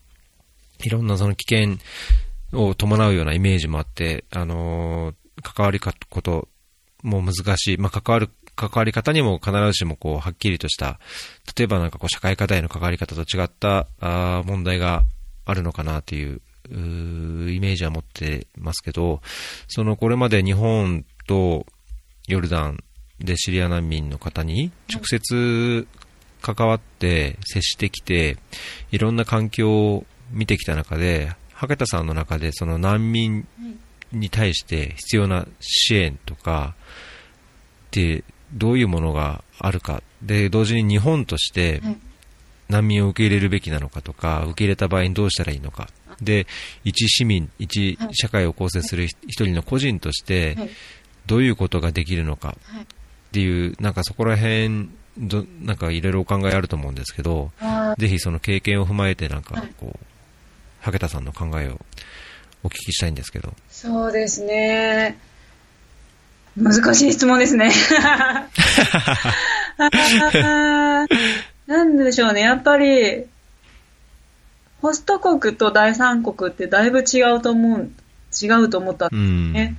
[0.85, 1.79] いろんなその危険
[2.53, 6.49] を伴うようなイメージもあって、あのー関わりかこと
[7.03, 10.99] も難しい、まあ関わる、関わり方にも必ずしもこうはっきりとした、
[11.57, 15.05] 例えばなんかこう社会課題の関わり方と違ったあ問題が
[15.45, 16.41] あるのかなという
[16.71, 19.21] うイメージは持ってますけど、
[19.69, 21.67] そのこれまで日本と
[22.27, 22.83] ヨルダン
[23.21, 25.87] でシリア難民の方に直接
[26.43, 28.37] 関わって接してきて、
[28.91, 33.47] いろんな環境を見てきた中で、ハケタさんの中でその難民
[34.13, 36.75] に対して必要な支援とか
[37.87, 40.03] ってどういうものがあるか。
[40.23, 41.97] で、同時に日本としてはい
[42.69, 45.89] 難民を受け入れるべきなのかとか、受け入れた場合にどうしたらいいのか。
[46.21, 46.47] で、
[46.85, 50.71] 一市民、一はい社会を構成する一人の個人としてはい、
[51.27, 52.87] どういうことができるのかはいっ
[53.33, 57.51] ていう、なんかそこら辺、どなんかいろいろお考えあると思うんですけど、
[57.99, 60.07] ぜひその経験を踏まえてなんかはいこう、
[60.81, 61.81] ハケタさんの考えを
[62.63, 63.55] お聞きしたいんですけど。
[63.71, 65.19] そうですね。
[66.59, 67.71] 難しい質問ですね。
[71.67, 72.41] なんでしょうね。
[72.41, 73.27] やっぱり、
[74.81, 77.91] ホスト国と第三国ってだいぶ違うと思う、
[78.43, 79.53] 違うと思ったんですうん。
[79.53, 79.77] ね。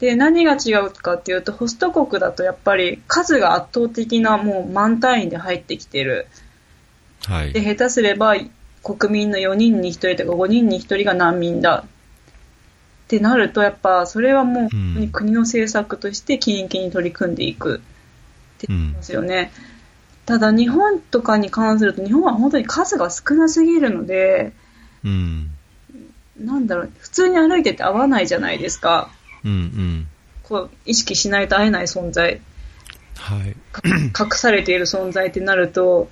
[0.00, 6.26] で、何が違うかっていうと、ホスト国だとやっぱり数が圧倒的なもう満単位で入ってきてる。
[7.26, 7.52] はい。
[7.52, 8.34] で、下手すれば
[8.82, 11.84] 国民の4人に1人とか5人に1人が難民だ。
[13.10, 19.50] ってなると、やっぱそれはもう国の政策として緊急に取り組んでいくって言いますよね。
[20.26, 24.52] ただ日本とかに関すると、日本は本当に数が少なすぎるので、
[25.02, 25.50] うん。
[26.38, 29.10] なんだろう、普通に歩いてて合わないじゃないですか。
[29.44, 30.06] うんうん。
[30.44, 32.40] こう、意識しないと会えない存在、
[33.16, 33.56] はい。
[33.72, 36.08] か隠されている存在ってなると、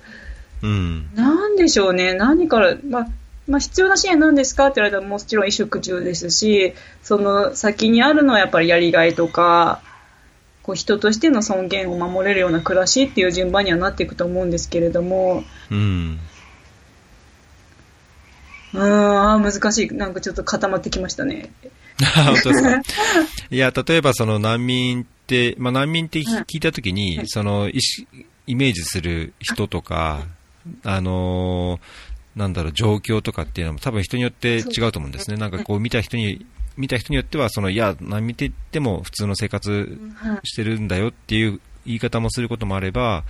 [0.61, 1.09] うん。
[1.15, 3.07] なんでしょうね、何から、まあ、
[3.49, 4.67] まあ、必要な支援なんですか？
[4.67, 6.73] って言われたらもちろん衣食住ですし、
[7.03, 9.81] その先にあるのはやっぱりやりがいとか、
[10.63, 16.19] こう人としての尊厳を守れるような暮らしっていう順番にはなっていくと思うんですけれども、うん。
[18.73, 19.93] うーん、あー難しい。
[19.95, 21.49] なんかちょっと固まってきましたね。
[22.15, 22.81] 本当ですか？
[23.49, 27.67] いや、例えばその難民って、まあ難民ってはい聞いたときに、はいその
[28.47, 30.25] イメージする人とか、
[30.83, 31.79] あのー
[32.35, 35.37] なんだろう、状況とかっていうのも多分人によって違うと思うんですね。
[35.37, 36.45] なんかこう見た人に、
[36.77, 40.39] 見た人によっては、その、いや、難民って言っても普通の生活はい。
[40.43, 43.23] してるんだよっていう言い方もすることもあれば、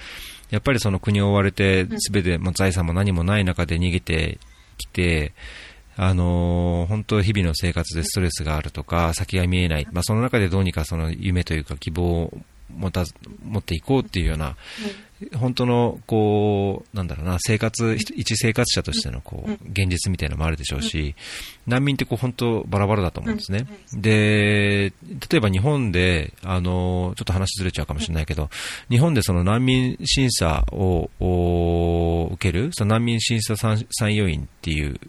[0.50, 4.40] やっぱりその国を追われて、すべて財産も何もない中で逃げて
[4.78, 5.34] きて、
[5.96, 9.88] あのー本当日々の生活でストレスがあるとか、先が見えない。
[9.92, 12.38] まあ、その中でどうにかその夢というか希望を
[12.74, 14.56] 持たず、持っていこうっていうような、
[15.36, 21.16] 本当の、こう、なんだろうな、生活、一一生活者としての、こう、現実みたいなのもあるでしょうし、
[21.68, 23.68] 難民ってこう、本当バラバラだと思うんですね。
[23.94, 24.94] で、
[25.30, 28.50] 例えば日本で、あの、ちょっと話ずれちゃうかもしれないけど、
[28.90, 35.00] 日本でその難民審査をお受ける、その難民審査参参与員っていう、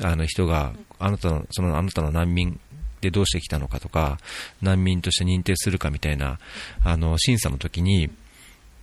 [0.00, 2.60] あの人が、あなたの、そのあなたの難民
[3.00, 4.18] でどうしてきたのかとか、
[4.62, 6.38] 難民として認定するかみたいな、
[6.84, 8.10] あの、審査の時に、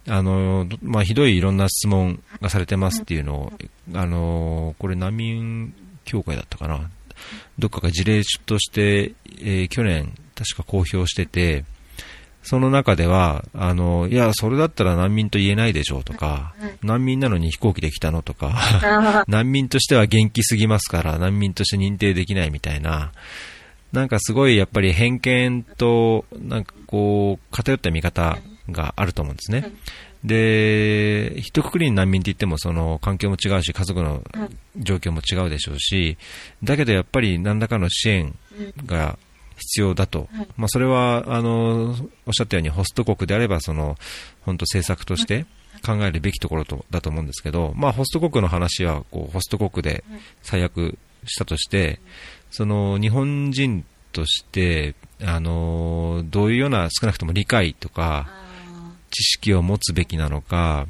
[0.07, 3.53] あの、どまあ、ひどいいろんな質問がされてますっていうのを、
[3.93, 5.73] あの、これ難民
[6.05, 6.89] 協会だったかな。
[7.59, 11.65] どっかが事例として、えー去年確か公表してて、
[12.43, 18.55] その中では、あの、いや、それだったら難民と言えないでしょうとか、難民なのに飛行機で来たのとか、
[19.27, 23.11] 難民としては元気すぎますから、難民として認定できないみたいな、
[23.91, 28.37] なんかすごいやっぱり偏見と、なんかこう、偏った見方
[28.69, 29.71] があると思うんですね。
[30.23, 34.23] で、一括りに難民って言っても、その環境も違うし、家族の
[34.77, 36.17] 状況も違うでしょうし、
[36.63, 38.35] だけどやっぱり何らかの支援
[38.85, 39.17] が
[39.57, 41.95] 必要だと、まあ、それはあの
[42.25, 43.97] おっしゃったように、ホスト国であれば、その
[44.41, 45.45] 本当、政策として
[45.85, 50.03] 考えるべきところとだと思うんですけど、まあ、ホスト国の話はこうホスト国で
[50.41, 51.99] 最悪したとして、
[52.49, 58.29] その日本人としてあのどういうような少なくとも理解とか
[59.17, 60.85] 知識を持つべきなのか、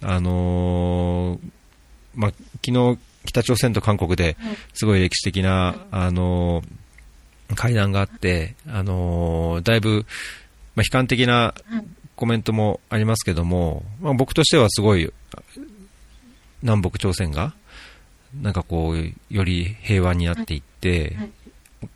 [0.00, 1.40] あの
[2.14, 2.32] まあ、
[2.64, 4.36] 昨日北朝鮮と韓国で
[4.72, 6.62] すごい歴史的な、あの
[7.56, 10.06] 会談があって、あのだいぶ、
[10.76, 11.54] まあ、悲観的な
[12.14, 15.12] コメントもありますけども、まあ、僕としてはすごい
[16.62, 17.52] 南北朝鮮が
[18.40, 21.16] なんかこうより平和になっていって、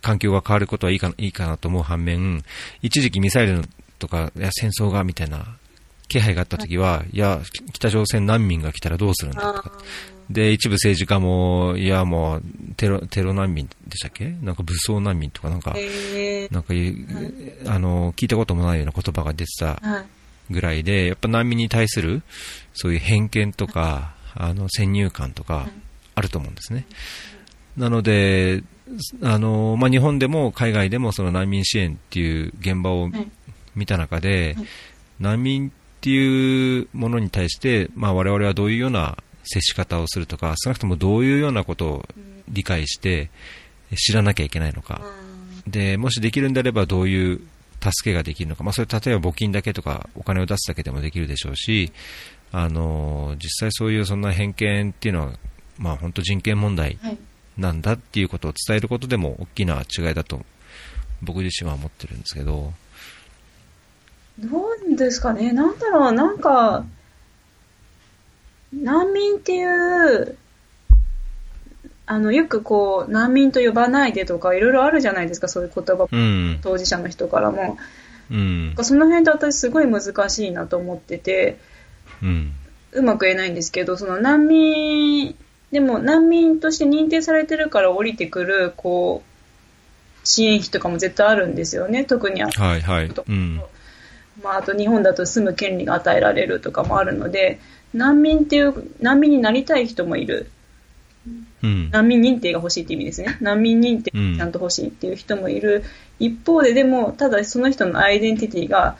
[0.01, 2.43] 環境が変わることはいいかいいかなと思う反面、
[2.81, 3.61] 一時期ミサイル
[3.99, 5.57] とかいや戦争がみたいな
[6.07, 7.17] 気配があった時は、い。
[7.17, 7.41] や、
[7.73, 9.71] 北朝鮮難民が来たらどうするんだとか。
[10.29, 12.43] で、一部政治家も、いや、もう、
[12.75, 14.35] テロ、テロ難民でしたっけ？
[14.41, 15.73] なんか武装難民とかなんか、
[16.51, 16.73] なんか、
[17.65, 19.81] あの、聞いたこともないような言葉が出てた
[20.49, 22.23] ぐらいで、やっぱ難民に対する、
[22.73, 25.69] そういう偏見とか、あの、先入観とか、
[26.15, 26.85] あると思うんですね。
[27.77, 28.63] なので、
[29.21, 33.09] あの、まあ、日本でも海外でもその難民支援っていう現場を
[33.75, 34.57] 見た中で、
[35.19, 42.05] 難民っていうものに対して、まあ、我々はどういうような接し方をするとか、少なくともどういうようなことを
[42.49, 43.29] 理解して
[43.95, 45.01] 知らなきゃいけないのか、
[45.65, 47.41] でもしできるんであればどういう
[47.81, 51.91] 助けができるのか、まあ、それ例えば募金だけとかお金を出すだけでもできるでしょうし、
[52.51, 55.33] あの実際そういうそんな偏見っていうのは、
[55.77, 56.99] まあ、本当人権問題
[57.57, 60.45] なんだっていうことを伝えることでも大きな違いだと
[61.21, 62.73] 僕自身は思ってるんですけど。
[64.39, 64.47] ど
[64.91, 65.51] うですかね。
[65.51, 66.11] なんだろう。
[66.11, 66.85] なんか、
[68.73, 70.37] 難民っていう、
[72.05, 77.77] あの、よくこう、難民と呼ばないでとか、いろいろあるじゃないですか、そういう言葉、うん、当事者の人からも。
[78.29, 81.57] うん、その辺で私すごい難しいなと思ってて、
[82.21, 82.51] うん、
[82.91, 85.35] うまく言えないんですけど、その難民、
[85.71, 92.43] でも難民として認定されてるから降りてくる、こう、支援費とかも絶対あるんですよね、特に。
[92.43, 93.05] はいはい。
[93.05, 93.61] うん
[94.43, 97.59] まあ、あと日本だと住む権利が与えられるとかもあるので、
[97.93, 100.49] 難民っていう、難民になりたい人もいる。
[101.63, 103.37] うん、難民認定が欲しいって意味ですね。
[103.41, 105.83] 難民認定ちゃんと欲しいっていう人もいる。
[106.19, 108.97] うん、一方ででも、ただその人のアイデンティティが、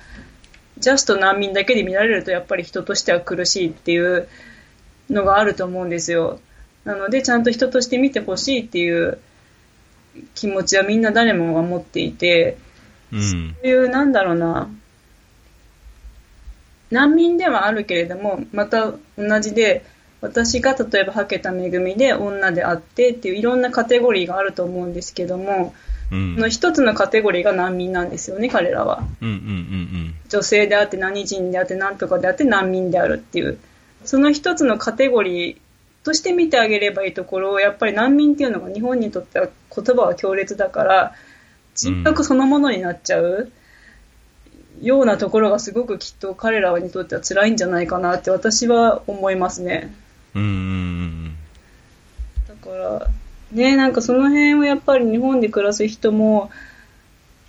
[0.80, 4.28] ジャスト難民だけで見られるとやっぱり人としては苦しいっていう
[5.10, 6.40] のがあると思うんですよ。
[6.84, 9.20] なので、ちゃんと人として見てほしいっていう
[10.36, 12.58] 気持ちはみんな誰もが持っていて、
[13.12, 14.70] うん、そういう、なんだろうな、
[16.92, 19.86] 難民ではあるけれども、また同じで、
[20.22, 25.76] 私が例えば、はけた恵みで女であってっていういろんなカテゴリーがあると思うんですけども、
[26.12, 29.04] うん、の一つのカテゴリーが難民なんですよね、彼らは。
[29.22, 29.44] うんうんうんう
[30.10, 33.58] ん、女性であって、何人であって、何とかであって難民であるっていう。
[34.06, 35.58] その一つのカテゴリー
[36.04, 41.14] として見てあげればいいところを、やっぱり難民っていうのが日本にとっては言葉は強烈だから、
[41.76, 43.52] 人格そのものになっちゃう。
[44.82, 49.94] ようなところがすごくきっと彼らにとっては辛いんじゃないかなって私は思いますね。
[50.36, 51.36] うん。
[52.48, 53.08] だから、
[53.52, 56.52] ね、なんかその辺をやっぱり日本で暮らす人も、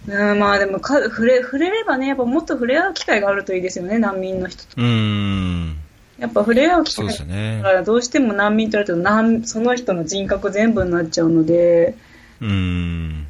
[0.07, 4.71] うん、まあでもか触れ、触れればね、やっぱもっと触れ合う機会があるといいですよね、難民の人と。
[4.77, 5.77] うん。
[6.19, 11.95] やっぱ触れ合う機会だからどうしても難民と言われると、その人の人格全部になっちゃうので、
[12.41, 13.27] うん。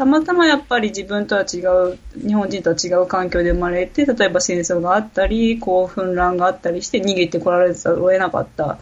[0.00, 8.78] たまたまやっぱり自分とは違う、日本人とは違う環境で生まれて、例えば戦争があったり、こう紛乱があったりして逃げてこられざるを得なかった。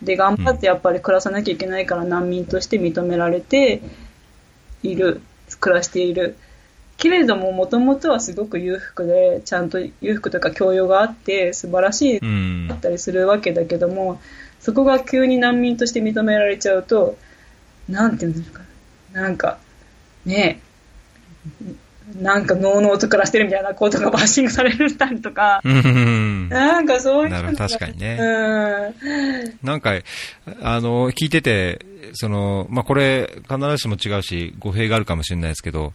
[0.00, 3.82] で、頑張ってやっぱり暮らさなきゃいけないから難民として認められて
[4.82, 5.20] いる、
[5.60, 6.34] 暮らしている。
[6.96, 14.18] けれども、もともとはすごく裕福で、ちゃんと裕福とか教養があって、素晴らしいだったりするわけだけども、
[14.60, 17.18] そこが急に難民として認められちゃうと、
[17.86, 18.62] なんていうんですか、
[19.12, 19.58] なんか、
[20.24, 20.60] ね
[22.20, 26.48] なんか、ノーノーと暮らしてるみたいなことがバッシングされるたりとか、うん。
[26.50, 28.18] なんかそういうなる確かにね。
[28.20, 29.58] うん。
[29.62, 29.94] なんか、
[30.62, 31.80] あの、聞いてて、
[32.12, 35.94] その、まあ、これ、必ずしも違うし、語弊があるかもしれないですけど、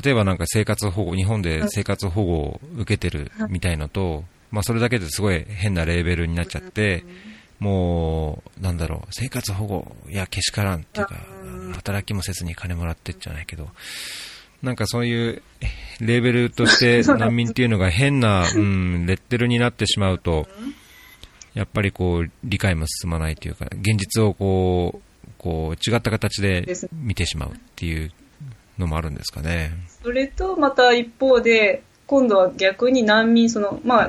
[0.00, 7.04] 例えばなんか生活保護、日本で生活保護を受けてるみたいのと、まあ、それだけですごい変なレーベルになっちゃって、
[7.58, 11.16] もう、なんだろう、生活保護やけしからんっていうか、
[11.74, 13.68] 働きもせずに金もらってっじゃないけど、
[14.62, 15.42] なんかそういう
[16.00, 20.48] レーベルとして 難民っていうのが変な、 うん、レッテルになってしまうと、
[21.54, 28.12] やっぱりこう、理解も進まないというか、現実をこう、こう、違った形で見てしまうっていう
[28.78, 29.72] のもあるんですかね。
[30.02, 34.08] それと、また一方で、今度は逆に難民、その、まあ、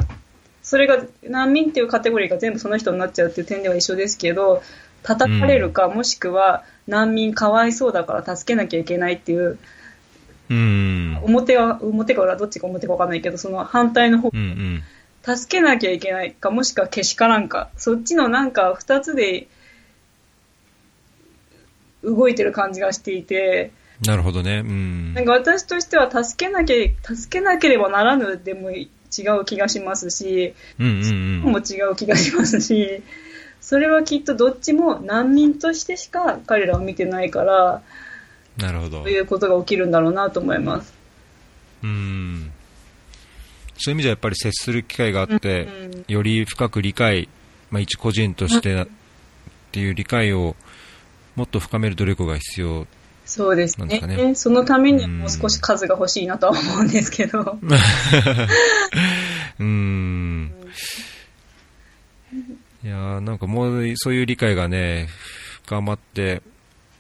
[0.70, 4.62] それが、難民っていうカテゴリーが全部その人になっちゃうっていう点では一緒ですけど、
[5.02, 9.58] 叩かれるか、もしくは難民かわいそうだから助けなきゃいけないっていう、
[10.48, 11.20] うん。
[11.24, 14.84] 表は、表か裏どっちが表かわかんないけど、その反対の方うん
[15.26, 15.36] うん。
[15.36, 19.48] 助けなきゃいけないか、もしくはけしからんか、そっちのなんか二つで
[22.04, 23.72] 動いてる感じがしていて、
[24.06, 24.60] なるほどね。
[24.60, 25.26] うんなん。
[25.26, 28.70] か私としては助けなきゃ、助けなければならぬでも
[29.22, 33.04] 違う気がしますし、うんうんも違う気がしますし、
[33.62, 37.82] それはきっとどっちも難民としてしか彼らを見てないから、
[38.58, 38.64] うん。
[38.64, 39.12] なるほどそう。
[39.12, 40.94] いうことが起きるんだろうなと思います。
[41.84, 42.52] うん。
[43.78, 47.30] そういう意味じゃやっぱり接する機会があって、うんより深く理解、
[47.70, 48.88] まあ、一個人としてっ
[49.72, 50.56] ていう理解を
[51.36, 52.88] もっと深める努力が必要。
[53.30, 54.02] そうですね。
[54.02, 54.34] ね。
[54.34, 57.60] そのためにはもう少し数が欲しいなとは思うんですけど。
[59.60, 60.52] うん。
[62.84, 65.10] いやーなんかもうそういう理解がね、
[65.64, 66.42] 深まって、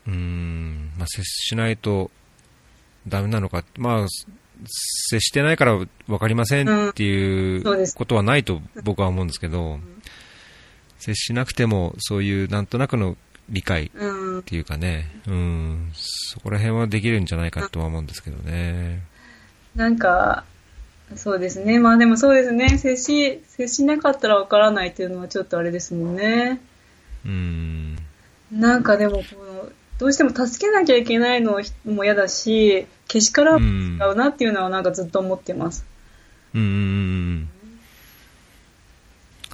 [0.05, 2.11] うん、まあ、接しないと
[3.07, 4.07] ダメなのか、まあ、
[5.09, 7.63] 接してないから分かりませんっていう
[7.95, 9.80] ことはないと僕は思うんですけど、
[10.99, 13.17] 接しなくてもそういうなんとなくの
[13.50, 14.43] 理解っうん。
[14.43, 19.02] ていうかね、うん、そこら辺はできるんじゃないかとは思うんですけどね。
[19.76, 20.43] なんか、
[21.16, 21.80] そうですね。
[21.80, 22.78] まあでもそうですね。
[22.78, 26.62] 接し、接しなかったらわからないっていうのはちょっとあれですもんね。
[27.26, 27.97] うん、
[28.52, 35.86] なんかでもこの、どうしても助けなきゃいけないのも嫌だし、けしからんうん違うなっていうのはなんかずっと思ってます。
[36.54, 36.76] うんうんうんう
[37.45, 37.50] ん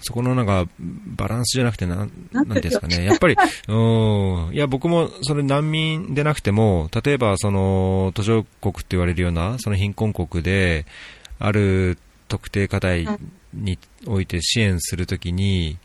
[0.05, 3.03] そこのなんか、バランスじゃなくてなん、ななんですかね。
[3.03, 3.35] やっぱり、
[3.67, 4.53] うん。
[4.53, 10.85] いや、僕も、それ難民でなくても、例えば、その、途上国って言われるような、その貧困国で、
[11.39, 11.97] ある
[12.27, 13.07] 特定課題
[13.51, 15.79] において支援するときに、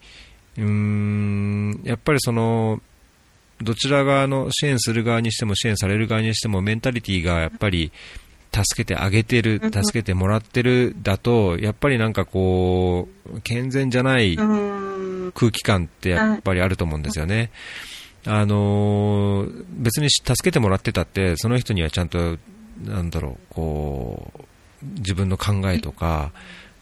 [0.59, 2.83] うーん、やっぱりその、
[3.63, 7.91] どちら側の支援する側にしても支援される側にしてもメンタリティがやっぱり
[8.53, 15.33] 助けてあげてる、助けてもらってるだと、やっぱりなんかこう、健全じゃないうん。
[15.33, 17.51] 空気感ってやっぱりあると思うんですよね。
[18.27, 22.39] あのー別に助けてもらってたって、その人にはちゃんと、
[22.85, 24.43] なんだろう、こう、
[24.99, 26.33] 自分の考えとか、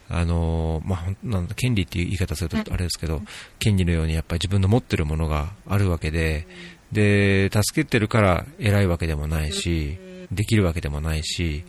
[0.09, 3.21] あのーまあなんだ権利っていう言い方するとあれですけど、
[3.59, 6.47] 権利のようにやっぱり自分の持ってるものがあるわけで、
[6.91, 9.99] で、助けてるから偉いわけでもないし、
[10.31, 11.63] できるわけでもないし、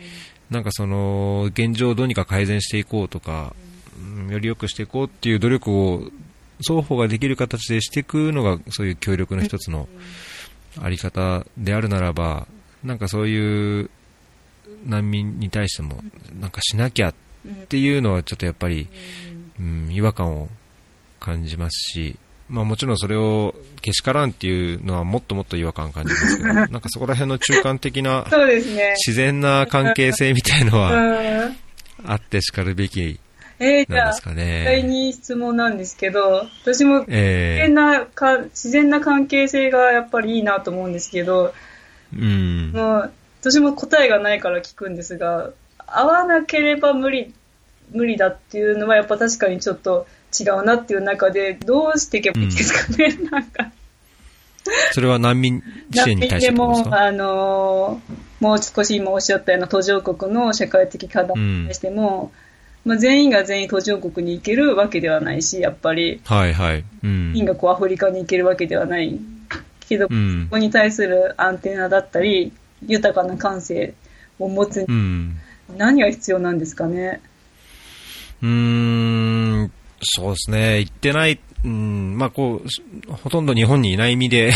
[0.51, 3.55] なんかその、現状をどうにか改善していこうとか、
[4.29, 6.11] より良くしていこうっていう努力を
[6.61, 9.89] 双方ができる形でしていくのがそういう協力の一つの
[10.81, 12.47] あり方であるならば
[12.85, 13.91] なんかそういう
[14.87, 16.03] 難民に対しても
[16.39, 17.15] なんかしなきゃっ
[17.69, 18.89] ていうのはちょっとやっぱり、
[19.59, 20.49] うん、違和感を
[21.19, 22.19] 感じますし、
[22.51, 28.95] まあ、もちろんそれをけしからんっていうのはもっともっと違和感を感じますけど なんかそこら辺の中間的なそうですね。
[29.07, 30.91] 自然な関係性みたいのうは
[31.49, 31.57] ん。
[32.05, 33.21] あってしかるべき
[33.89, 34.83] なんです、か第ね。
[34.83, 42.73] に質問なんですけど、私も自え然なか、自然な関係性がやっぱりいいなと思うんですけど、ーうん。
[42.73, 45.51] もう、私も答えがないから聞くんですが、
[45.87, 47.35] 合わなければ無理、
[47.93, 50.07] 無理だっていうのはやっぱ確かにちょっと
[50.39, 53.71] 違うなっていう中で、どうしていけばいいですかね、なんか。
[54.93, 55.63] それは難民
[55.93, 62.33] 支援に対してでもあのーもう少し今おっしゃったような途上国の社会的課題に対しても、
[62.87, 66.85] まあ、全員が全員途上国に行けるわけではないし、やっぱり、はいはい。
[67.03, 69.19] うん全員がこうアフリカに行けるわけではない
[69.89, 72.53] けど、うんここに対するアンテナだったり、
[72.87, 73.93] 豊かな感性
[74.39, 75.37] を持つう、ん。
[75.77, 77.21] 何が必要なんですかね？
[78.43, 79.73] うーん、
[80.03, 80.79] そうですね。
[80.81, 84.53] 行ってない、うん、まあこう、ほとんど日本にいない意味で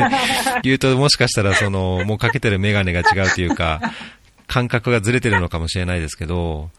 [0.62, 3.80] 言うと、もしかしたらその、もうかけてるメガネが違うというか、
[4.46, 6.70] 感覚がずれてるのかもしれないですけど、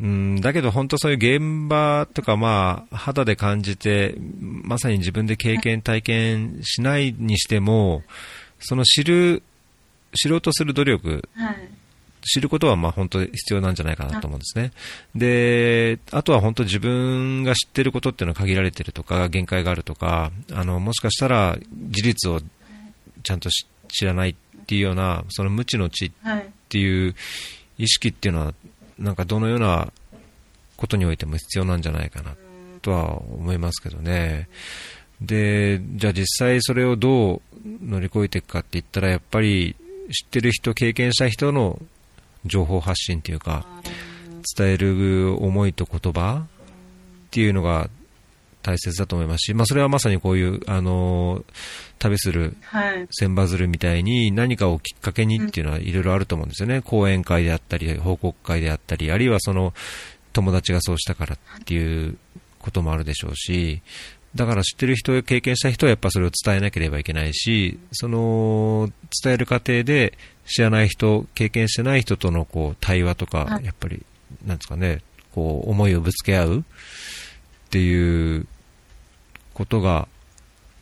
[0.00, 8.02] うん、だけど本当そういう現場とかまあ肌で感じて、まさに自分で経験体験しないにしても、
[8.60, 9.42] その知る、
[10.14, 11.68] 知ろうとする努力、はい、
[12.28, 14.72] 知ることはまあ本当必要なんじゃないかなと思うんですね。
[15.14, 22.40] で、あとは本当自分が知ってることっていうのは限られてるとか、限界があるとか、あの、もしかしたら事実を
[23.22, 23.50] ちゃんと
[23.88, 24.34] 知らないっ
[24.66, 26.12] ていうような、その無知の知っ
[26.68, 27.14] ていう
[27.78, 28.54] 意識っていうのは、
[28.98, 29.92] なんかどのような
[30.76, 32.34] ことにおいても必要なんじゃないかな
[32.82, 34.48] とは思いますけどね。
[35.20, 37.40] で、じゃあ実際それをどう
[37.82, 39.74] 乗り越えていくかって言ったら、やっぱり
[40.12, 41.80] 知ってる人、経験した人の
[42.44, 43.66] 情報発信っていうか、
[44.56, 47.90] 伝える思いと言葉っていうのが
[48.62, 51.44] 大切だと思いますし、まあ、それはまさにこういう、あの
[51.98, 52.56] 旅する、
[53.10, 56.82] 千羽鶴みたいに何かをきっかけにっていうのはいろいろあると思うんですよね。
[56.82, 59.74] 講演会であったり、報告会であったり、あるいはその
[60.32, 62.18] 友達がそうしたからっていう
[62.58, 63.82] こともあるでしょうし、
[64.34, 68.90] だから知ってる人、経験した人はやっぱそれを伝えなければいけないし、その
[69.24, 70.16] 伝える過程で
[70.48, 74.04] 知らない人、経験してない人とのこう対話とか、やっぱり、
[74.46, 75.02] なんですかね、
[75.34, 76.62] こう思いをぶつけ合うっ
[77.70, 78.46] ていう
[79.54, 80.08] ことが、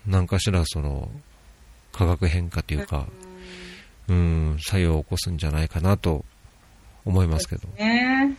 [0.06, 1.10] 何かしらその
[1.92, 3.06] 化学変化というか、
[4.08, 6.24] うん、作用を起こすんじゃないかなと
[7.04, 7.66] 思いますけど。
[7.76, 8.36] ね、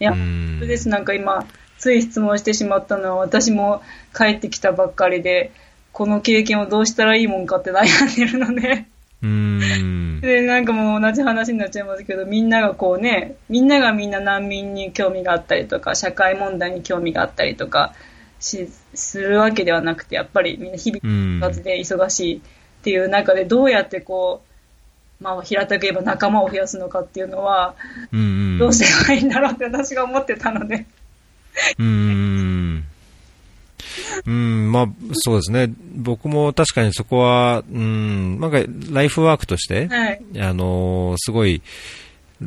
[0.00, 0.88] いや、そうです。
[0.88, 3.82] なんか今、つい質問してしまったのは、私も
[4.16, 5.52] 帰ってきたばっかりで、
[5.92, 8.86] この経験をどうしたらいいもんかって悩んでるので
[9.22, 10.20] うん。
[10.20, 17.94] で、なんかもう同じ話になっちゃいますけど、みんながこうね、みんながみんな難民に興味があったりとか、社会問題に興味があったりとか
[18.38, 22.40] しするわけではなくて、やっぱりみんな日々生活で忙しいっ
[22.82, 24.42] ていう中で、どうやってこ
[25.20, 27.74] う、まあ、平たく言えば仲間を増やすのかっていうのは、
[28.58, 30.86] どうすればいいんだろうって私が思ってたので。
[31.78, 32.49] うん。
[34.26, 35.72] うん、まあ、そうですね。
[35.94, 38.58] 僕も確かにそこは、うん、なんか、
[38.92, 41.62] ライフワークとして、はい、あのすごい、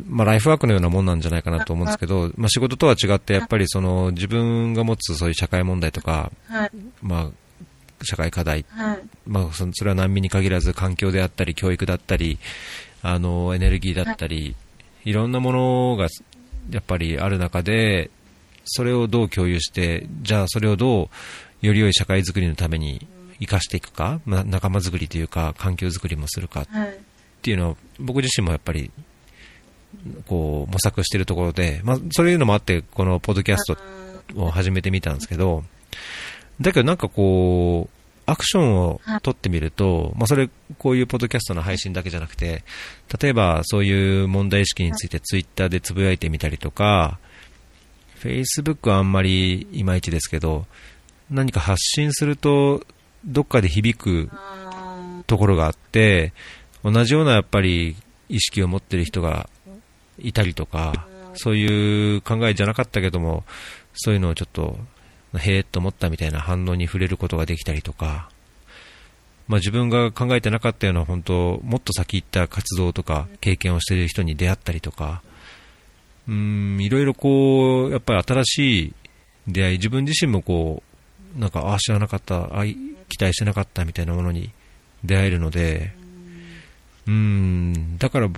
[0.09, 12.39] まあ、ライフワークのようなもんなんじゃないかなと思うんですけど、まあ、仕事とは違って、やっぱりその、自分が持つそういう社会問題とか、はい、まあ、社会課題、はい、まあ、それは難民に限らず環境であったり、教育だったり、
[13.01, 14.55] あの、エネルギーだったり、
[15.05, 16.07] いろんなものが、
[16.71, 18.09] やっぱりある中で、
[18.65, 21.09] それをどう共有して、じゃあそれをど
[21.61, 23.07] うより良い社会づくりのために
[23.39, 26.67] 生かしていくか、まあ、仲間づくりというか、環境づくりもするかっ
[27.41, 28.91] ていうのを、僕自身もやっぱり、
[30.27, 33.77] こう、模索しているところで、まあ、そういうのもあって、このポッドキャスト
[34.35, 35.63] を始めてみたんですけど、
[36.61, 42.63] だけどなんかこう、アクションを取ってみると、まあ、それ、こういうポッドキャストの配信だけじゃなくて、
[43.21, 47.19] 例えばそういう問題意識についてツイッターでつぶやいてみたりとか、
[48.23, 50.65] Facebook はあんまりいまいちですけど、
[51.29, 52.85] 何か発信すると、
[53.25, 54.29] どっかで響く
[55.27, 56.31] ところがあって、
[56.83, 57.97] 同じようなやっぱり
[58.29, 59.49] 意識を持ってる人が
[60.17, 61.05] いたりとか、
[61.35, 63.43] そういう考えじゃなかったけども、
[63.93, 64.77] そういうのをちょっと、
[65.37, 68.29] へえっと思ったみたいな反応に触れることができたりとか、
[69.47, 75.21] まあ、自分が考えてなかったような本当、もっと先行った活動とか経験をしている人に出会ったりとか、
[76.27, 78.93] うん、いろいろこう、やっぱり新しい
[79.47, 80.83] 出会い、自分自身もこ
[81.35, 84.51] う、なんか、ああ、知らなかった、あ期待してなかったみたいなものに
[85.03, 85.93] 出会えるので、
[87.07, 88.29] うん、だから、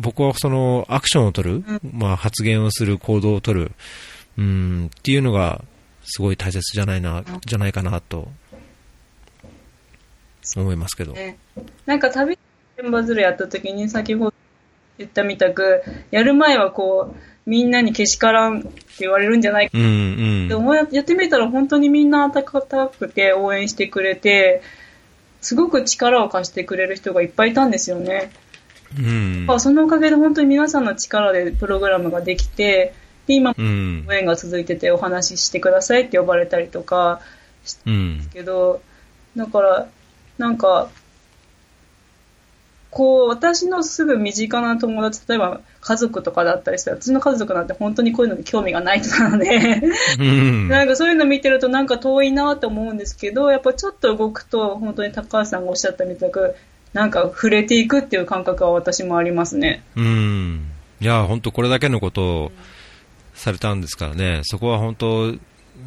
[0.00, 3.72] 僕はそのアクションを取る、まあ発言をする、行動を取る、
[4.38, 5.64] うん、っていうのが
[6.04, 8.28] すごい大切じゃないな、じゃないかなと
[10.56, 11.14] 思いますけど。
[11.86, 12.38] なんか旅、
[12.90, 14.34] バズルやった時に先ほど
[14.98, 17.16] 言ったみたく、やる前はこう、
[17.46, 18.70] みんなにけしからんって
[19.00, 19.76] 言われるんじゃないか。
[19.76, 19.86] うんう
[20.44, 24.62] ん、でもやってみたら本当にみんな温かくて応援してくれて、
[25.40, 28.32] すごく力を貸してくれる人がいっぱいいたんですよね。
[28.98, 32.94] うん、そのおかげで本当に皆さんの力でプログラムができて、
[33.26, 33.54] で今、応
[34.12, 37.20] 援が続いててお話ししてくださいって呼ばれたりとか
[37.64, 38.80] してるんですけど、
[39.36, 39.88] うん、だから、
[40.38, 40.90] なんか、
[42.94, 49.82] こう、私のすぐ身近な友達、例えば家族とかだったりしたら、私の家族なんて本当にこういうのに興味がない人なので
[50.68, 56.54] なんかそういうの見てるとなんか遠いなと思うんですけど、やっぱちょっと動くと、本当に高橋さんがおっしゃったみたく、
[56.92, 59.82] なんか触れていくっていう感覚は私もありますね。
[59.96, 60.70] うん。
[61.00, 62.52] いや、本当これだけのことを
[63.34, 65.34] されたんですからね、そこは本当、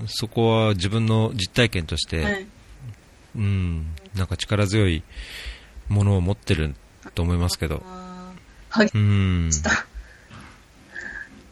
[0.07, 2.47] そこは自分の実体験として、はい、
[3.37, 5.03] うん、なんか力強い
[5.87, 6.75] ものを持ってる
[7.17, 7.81] と思いますけど。
[8.69, 9.49] 激うん。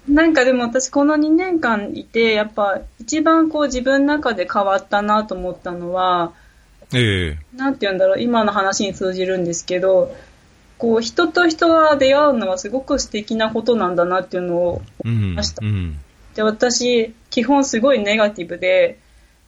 [0.07, 6.33] なんかでも私この2年間いて、やっぱ一番こう自分の中で変わったなと思ったのは、
[6.93, 10.15] ええなんて言うんだろう、今の話に通じるんですけど、
[10.77, 15.33] こう人と人が出会うのはすごく素敵なことなんだなっていうのを、うん。
[15.33, 15.97] ましたうん。
[16.35, 18.99] で私、基本すごいネガティブで、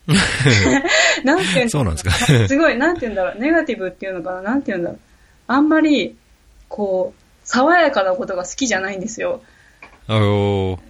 [1.23, 4.99] なんて言うんそうなんですかすごい、なんて言うんだろう、ネガティブっていうのかな、なんて言うんだろう。
[5.47, 6.15] あんまり、
[6.69, 9.41] こう、爽やかなことが好きじゃないんですよ。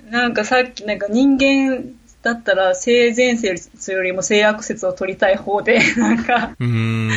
[0.09, 1.93] なんかさっき、なんか人間
[2.23, 7.07] だったら性善説よりも性悪説を取りたい方で、 なんか、ん。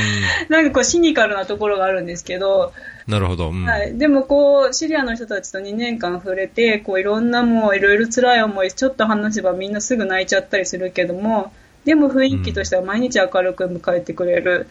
[0.48, 2.72] なんかこうシニカルなところがあるんですけど、
[3.06, 3.50] なるほど。
[3.50, 3.64] うん。
[3.64, 3.96] はい。
[3.96, 11.52] でもこう、シリアの人たちと2年間触れて、こういろんなもういろいろ辛い思い、ちょっと話せばみんなすぐ泣いちゃったりするけども、
[11.84, 14.68] でも雰囲気としては毎日明るく迎えてくれる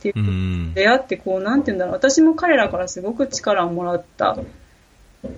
[0.00, 0.20] っていうう。
[0.22, 0.74] ん。
[0.74, 1.94] 出会ってこう、なんて言うんだろう。
[1.94, 4.38] 私も彼らからすごく力をもらった。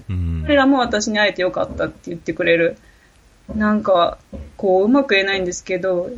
[0.08, 2.76] うん彼らも私に会えてよかったって言ってくれる。
[3.54, 4.18] なんか、
[4.56, 6.10] こう、うまく言えないんですけど、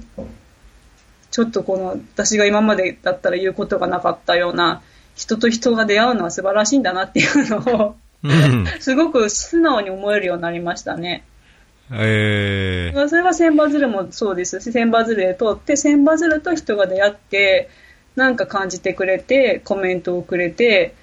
[1.31, 4.83] ちょっとこの、私が今までだったら言うことがなかったような、
[5.15, 8.67] 人と人が出会うのは素晴らしいんだなっていうのを、うん。
[8.81, 11.25] すごく素直に思えるようになりましたね。
[11.93, 17.69] ええそれは千羽鶴もそうですし、千羽鶴で通って、千羽鶴と人が出会って、
[18.17, 20.95] なんか感じてくれて、コメントをくれて、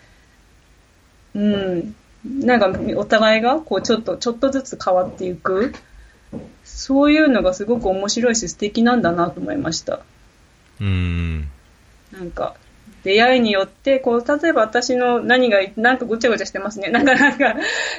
[1.35, 5.73] うん、なんかお互いがこうちょっと、ちょっとずつ変わっていく。
[6.63, 10.01] そういうのがすごく面白いし素敵なんだなと思いました。
[10.79, 11.49] うん。
[12.11, 12.55] なんか、
[13.03, 16.89] 出会いによって、こう、例えば私の何が、なんかごちゃごちゃしてますね。
[16.91, 17.55] なんか、なんか、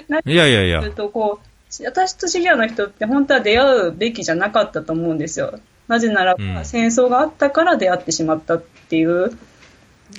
[0.09, 5.59] なんかいやいやいやとこう、私とシリアの人って本当は出会うべきじゃなかったと思うんですよ。
[5.89, 9.37] なぜならば、うん戦争があったから出会ってしまったっていう。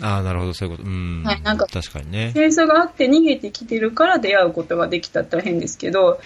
[0.01, 0.89] ああ、なるほど、そういうこと。
[0.89, 1.23] うん。
[1.23, 2.31] はいなんか確かにね。
[2.33, 6.19] 戦争があって逃げてきてるから出会うことができたって変ですけど、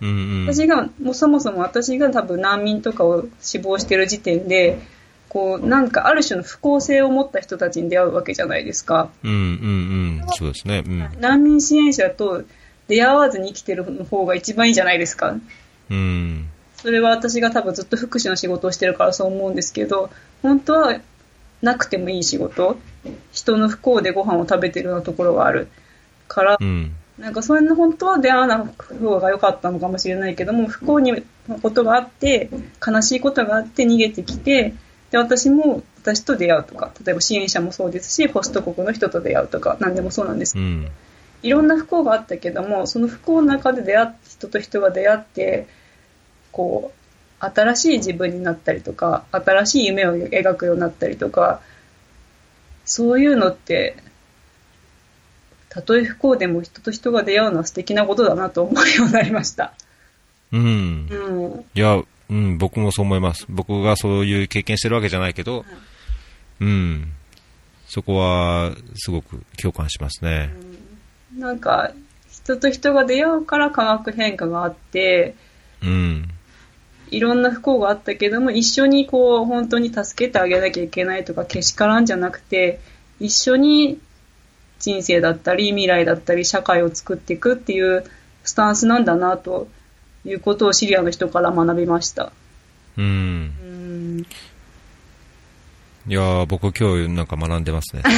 [0.00, 0.46] うんうん。
[0.46, 4.78] 私が、もうそもそも私が多分難民とかを死亡してる時点で、
[5.28, 9.10] こう、なんかある種の不公正を持った人たちに出会うわけじゃないですか。
[9.22, 10.26] うんうんうん。
[10.30, 10.82] そうですね。
[10.86, 11.08] うん。
[11.20, 12.42] 難民支援者と
[12.88, 15.36] 出会わずに生きてる方が一番いいじゃないですか。
[15.90, 16.48] うん。
[16.82, 20.10] それは私が多分ずっと福祉の仕事をしてるからそう思うんですけど、
[20.42, 21.00] 本当は
[21.62, 22.78] なくてもいい仕事、
[23.32, 25.68] 人の不幸でご飯を食べてるようなところがある
[26.26, 26.94] から、うん。
[27.18, 31.22] なんかそんな本当は出会わない方が良かったのかもしれないけども、不幸に
[31.62, 32.48] ことがあって、
[32.86, 34.74] 悲しいことがあって逃げてきて、
[35.10, 40.88] で、私も私と出会うとか、例えば支援者もそうですし、ホスト国の人と出会うとか、何でもそうなんですうん。
[41.42, 45.66] いろんな不幸があったけども、その不幸の中で出会っ人と人が出会って、
[46.52, 51.60] こう、新しい自分になったりとか、新しい夢を描くようになったりとか、
[52.84, 53.96] そういうのって、
[55.68, 59.72] たとえ不幸でも人と人が出会うのは素敵なことだなと思うようになりました。
[60.52, 61.56] うんう。
[61.58, 61.64] ん。
[61.74, 63.46] いや、うん、僕もそう思います。
[63.48, 65.64] 僕がそういう経験してるわけじゃないけど、
[66.60, 67.12] うん。
[67.86, 70.50] そこは、すごく共感しますね。
[71.36, 71.92] なんか、
[72.30, 75.34] 人と人が出会うから化学変化があって、
[75.82, 76.30] うん。
[77.10, 82.80] いろんな不幸があったけども、一緒にこう、本当に助けてあげなきゃいけないとか、けしからんじゃなくて、
[83.18, 84.00] 一緒に
[84.78, 88.04] 人生だったり、未来だったり、社会を作っていくっていう
[88.44, 89.68] スタンスなんだな、と
[90.24, 92.32] いうことをシリアの人から学びました。
[92.96, 93.66] うんう。
[93.66, 94.26] ん。
[96.06, 98.02] いやー僕今日なんか学んでますね。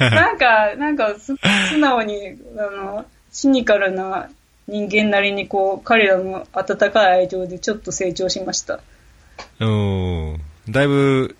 [0.00, 1.34] なんか、なんかす、
[1.70, 4.28] 素直に、あの、シニカルな
[4.68, 8.80] 人間なりにこう、彼らの温かい愛情でちょっと成長しました。
[9.60, 10.40] うん。
[10.68, 11.34] だいぶ、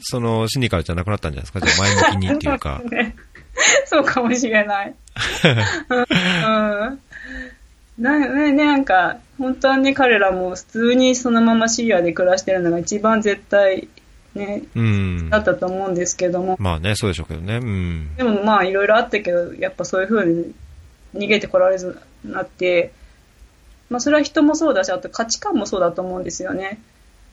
[0.00, 1.60] その、シニカルじゃなくなったんじゃないですか？
[1.60, 2.82] じゃあ前向きにっていうか。
[2.90, 3.14] ね、
[3.86, 4.94] そうかもしれない。
[5.88, 7.00] うん。
[7.98, 8.84] なね、なん。
[8.84, 13.88] か、本当はね、彼らも普通にそのままシリアで暮らしてるのが一番絶対、
[14.34, 15.30] ね、うん。
[15.30, 15.38] だ。
[15.38, 15.94] ったと思うん。
[15.94, 17.56] ですけども、まあね、そうでしょうけどね。
[17.56, 18.16] うん。
[18.16, 20.52] でもまあいろいろあったけど、やっぱそういう風に
[21.14, 22.92] 逃げてこられずなって、
[23.90, 26.80] まあそれは人もそうだし、あと価値観もそうだと思うんですよね。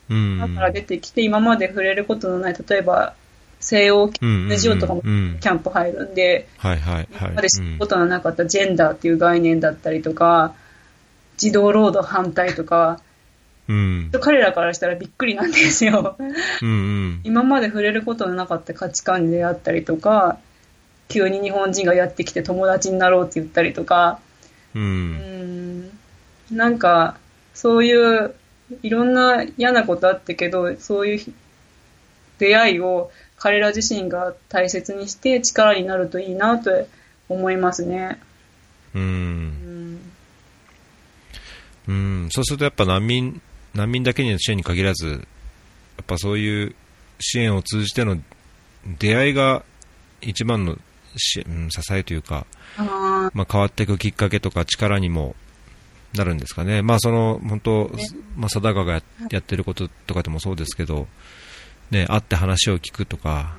[0.08, 0.38] うん。
[0.38, 3.14] だから出てきて、今まで触れることのない、例えば、
[3.60, 7.08] 西欧、うんうんうん NGO とかもキうんャンプ入るんで、はいはいはい。
[7.20, 10.54] 今まで知ることのなかったジェンダーっていう概念だったりとか、
[11.36, 13.00] 児童労働反対とか、
[13.68, 14.12] うん。
[14.20, 16.16] 彼らからしたらびっくりなんですよ。
[16.18, 17.20] うんうん。
[17.24, 20.38] 今まで触れることのなかった価値観に出会ったりとか、
[21.08, 24.20] 急に日本人がやってきて友達になろうって言ったりとか、
[24.74, 24.78] う。
[24.78, 25.90] うんん、
[26.50, 27.18] なんか、
[27.54, 28.34] そういう、
[28.82, 31.32] いろんな嫌なことあったけど、そういう
[32.38, 36.86] 出会いを彼ら自身が大切にして力になるといいなと
[37.28, 38.18] 思いますね。
[38.94, 38.98] う。
[38.98, 40.00] うんん。
[41.88, 42.28] うん。
[42.30, 43.40] そうするとやっぱ難民、
[43.74, 45.16] 難民だけの支援に限らず、や
[46.02, 46.74] っぱそういう
[47.20, 48.18] 支援を通じての
[48.98, 49.62] 出会いが
[50.20, 50.76] 一番の
[51.18, 51.42] 支
[51.92, 55.34] えというか、あまあ、変わっていくきっかけとか力にも
[56.14, 56.82] なるんですかね。
[56.82, 58.04] まあ、その、本当、ね
[58.36, 61.06] まあ、貞川がややってることとかでもそうですけど、
[61.90, 63.56] ね、会って話を聞くとか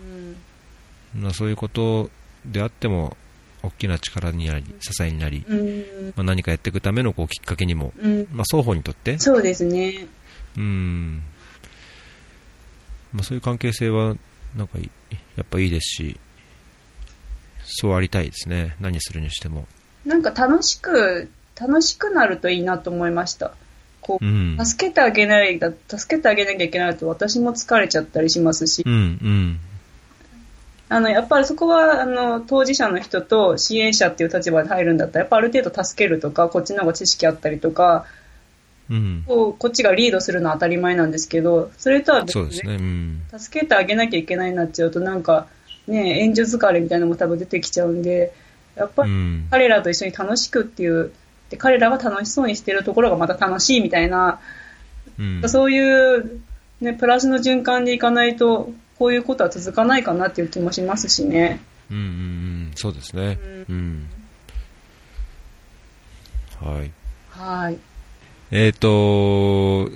[1.15, 2.09] まあ、そういうこと
[2.45, 3.17] であっても、
[3.63, 6.13] 大きな力になり、支えになり、うん。
[6.15, 8.27] まあ、何かやっていくためのこうきっかけにも、うん。
[8.31, 10.07] まあ、双方にとって、そうですね。
[10.55, 11.23] うん、
[13.13, 14.15] まあ、そういう関係性は、
[14.55, 14.89] なんかい、
[15.35, 16.19] やっぱいいですし、
[17.67, 18.75] そうありたいですね。
[18.79, 19.67] 何するにしても。
[20.05, 21.29] なんか楽しく、
[21.59, 23.51] 楽しくなるといいなと思いました。
[24.01, 24.65] こうんう、。
[24.65, 29.59] 助けてあげないだ、助けてあげなきゃいけないと私も疲れちゃったりしますしう、ん、うん。
[30.89, 38.05] あの、やっぱりそこは、あの、当事者の人と支援者っていう立場で入るんだったら、やっぱある程度助けるとか、こっちの方が知識あったりとか、
[38.89, 39.23] うん。
[39.27, 42.75] こうこっちがリードするのは当たり前なんですけど、それとは別に、そうですね。
[42.75, 43.21] うん。
[43.37, 45.47] 助けてあげなきゃいけないになっちゃうと、なんか、
[45.87, 48.33] ね、援助疲れみたいなのも多分出てきちゃうんで、
[48.75, 49.47] やっぱりうん。
[49.49, 51.11] 彼らと一緒に楽しくっていう、
[51.49, 54.39] で彼らが楽しそうにしてるところがまた楽しいみたいな、
[55.17, 55.49] うん。
[55.49, 56.41] そういう、
[56.81, 61.59] ね、プラスの循環でいかないと、こういうことは続かないかなっていう気もしますしね。
[61.89, 62.71] うんうんうん。
[62.75, 63.37] そうですね。
[63.69, 64.09] うん。
[66.59, 66.91] はい。
[67.29, 67.77] はい。
[68.51, 69.89] えっ、と、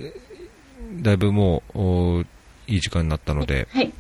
[1.01, 2.22] だいぶもう、お
[2.68, 3.91] いい時間になったので、はい。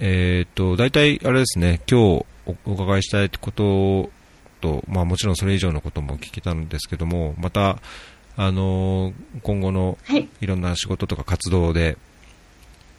[0.00, 4.10] えっ、と、大体、あれですね、今日おお伺いしたいこと
[4.60, 7.78] と、まあもちろんそれ以上のことも聞けたんですけども、また、
[8.36, 10.28] あのー今後のはい。
[10.40, 11.96] いろんな仕事とか活動で、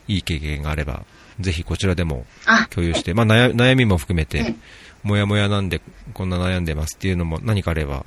[0.07, 1.05] いい経験があれば、
[1.39, 4.55] ぜひこちらでもあ、共有して、まあ悩悩みも含めてはい、
[5.03, 5.81] もやもやなんで
[6.13, 8.05] こんな悩んでますっていうのも何かあれば、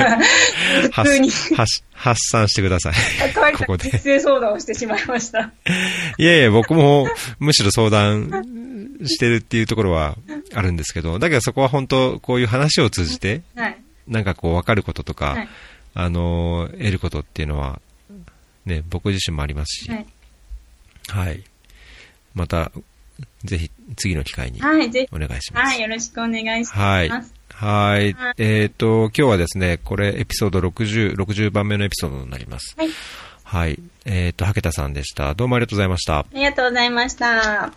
[0.92, 1.30] 普通に、
[1.92, 2.94] 発散してください。
[3.56, 5.52] ここで相談をしてしまいました。
[6.18, 8.44] いやいや、僕もむしろ相談
[9.04, 10.16] してるっていうところは
[10.54, 13.76] あるんですけど、だけどそこは本当、こういう話を通じて、はい。
[14.08, 15.48] なんかこう分かることとか、はい。
[15.94, 17.80] あのー得ることっていうのは、
[18.66, 20.06] ね、僕自身もありますし、はい。
[21.08, 21.42] はい。
[22.34, 22.70] また、
[23.44, 24.90] ぜひ次の機会にはい。
[24.90, 25.72] ぜお願いします。
[25.72, 25.80] はい。
[25.80, 26.74] よろしくお願いします。
[26.74, 27.08] はい。
[27.08, 27.24] はい
[27.56, 28.14] はい。
[28.36, 32.74] えっ、と、今日はですね、これエピソード60、60番目のエピソードになります。
[32.76, 32.88] はい。
[33.44, 33.78] はい。
[34.04, 35.32] えっ、と、はけたさんでした。
[35.34, 36.18] どうもありがとうございました。
[36.18, 37.72] ありがとうございました。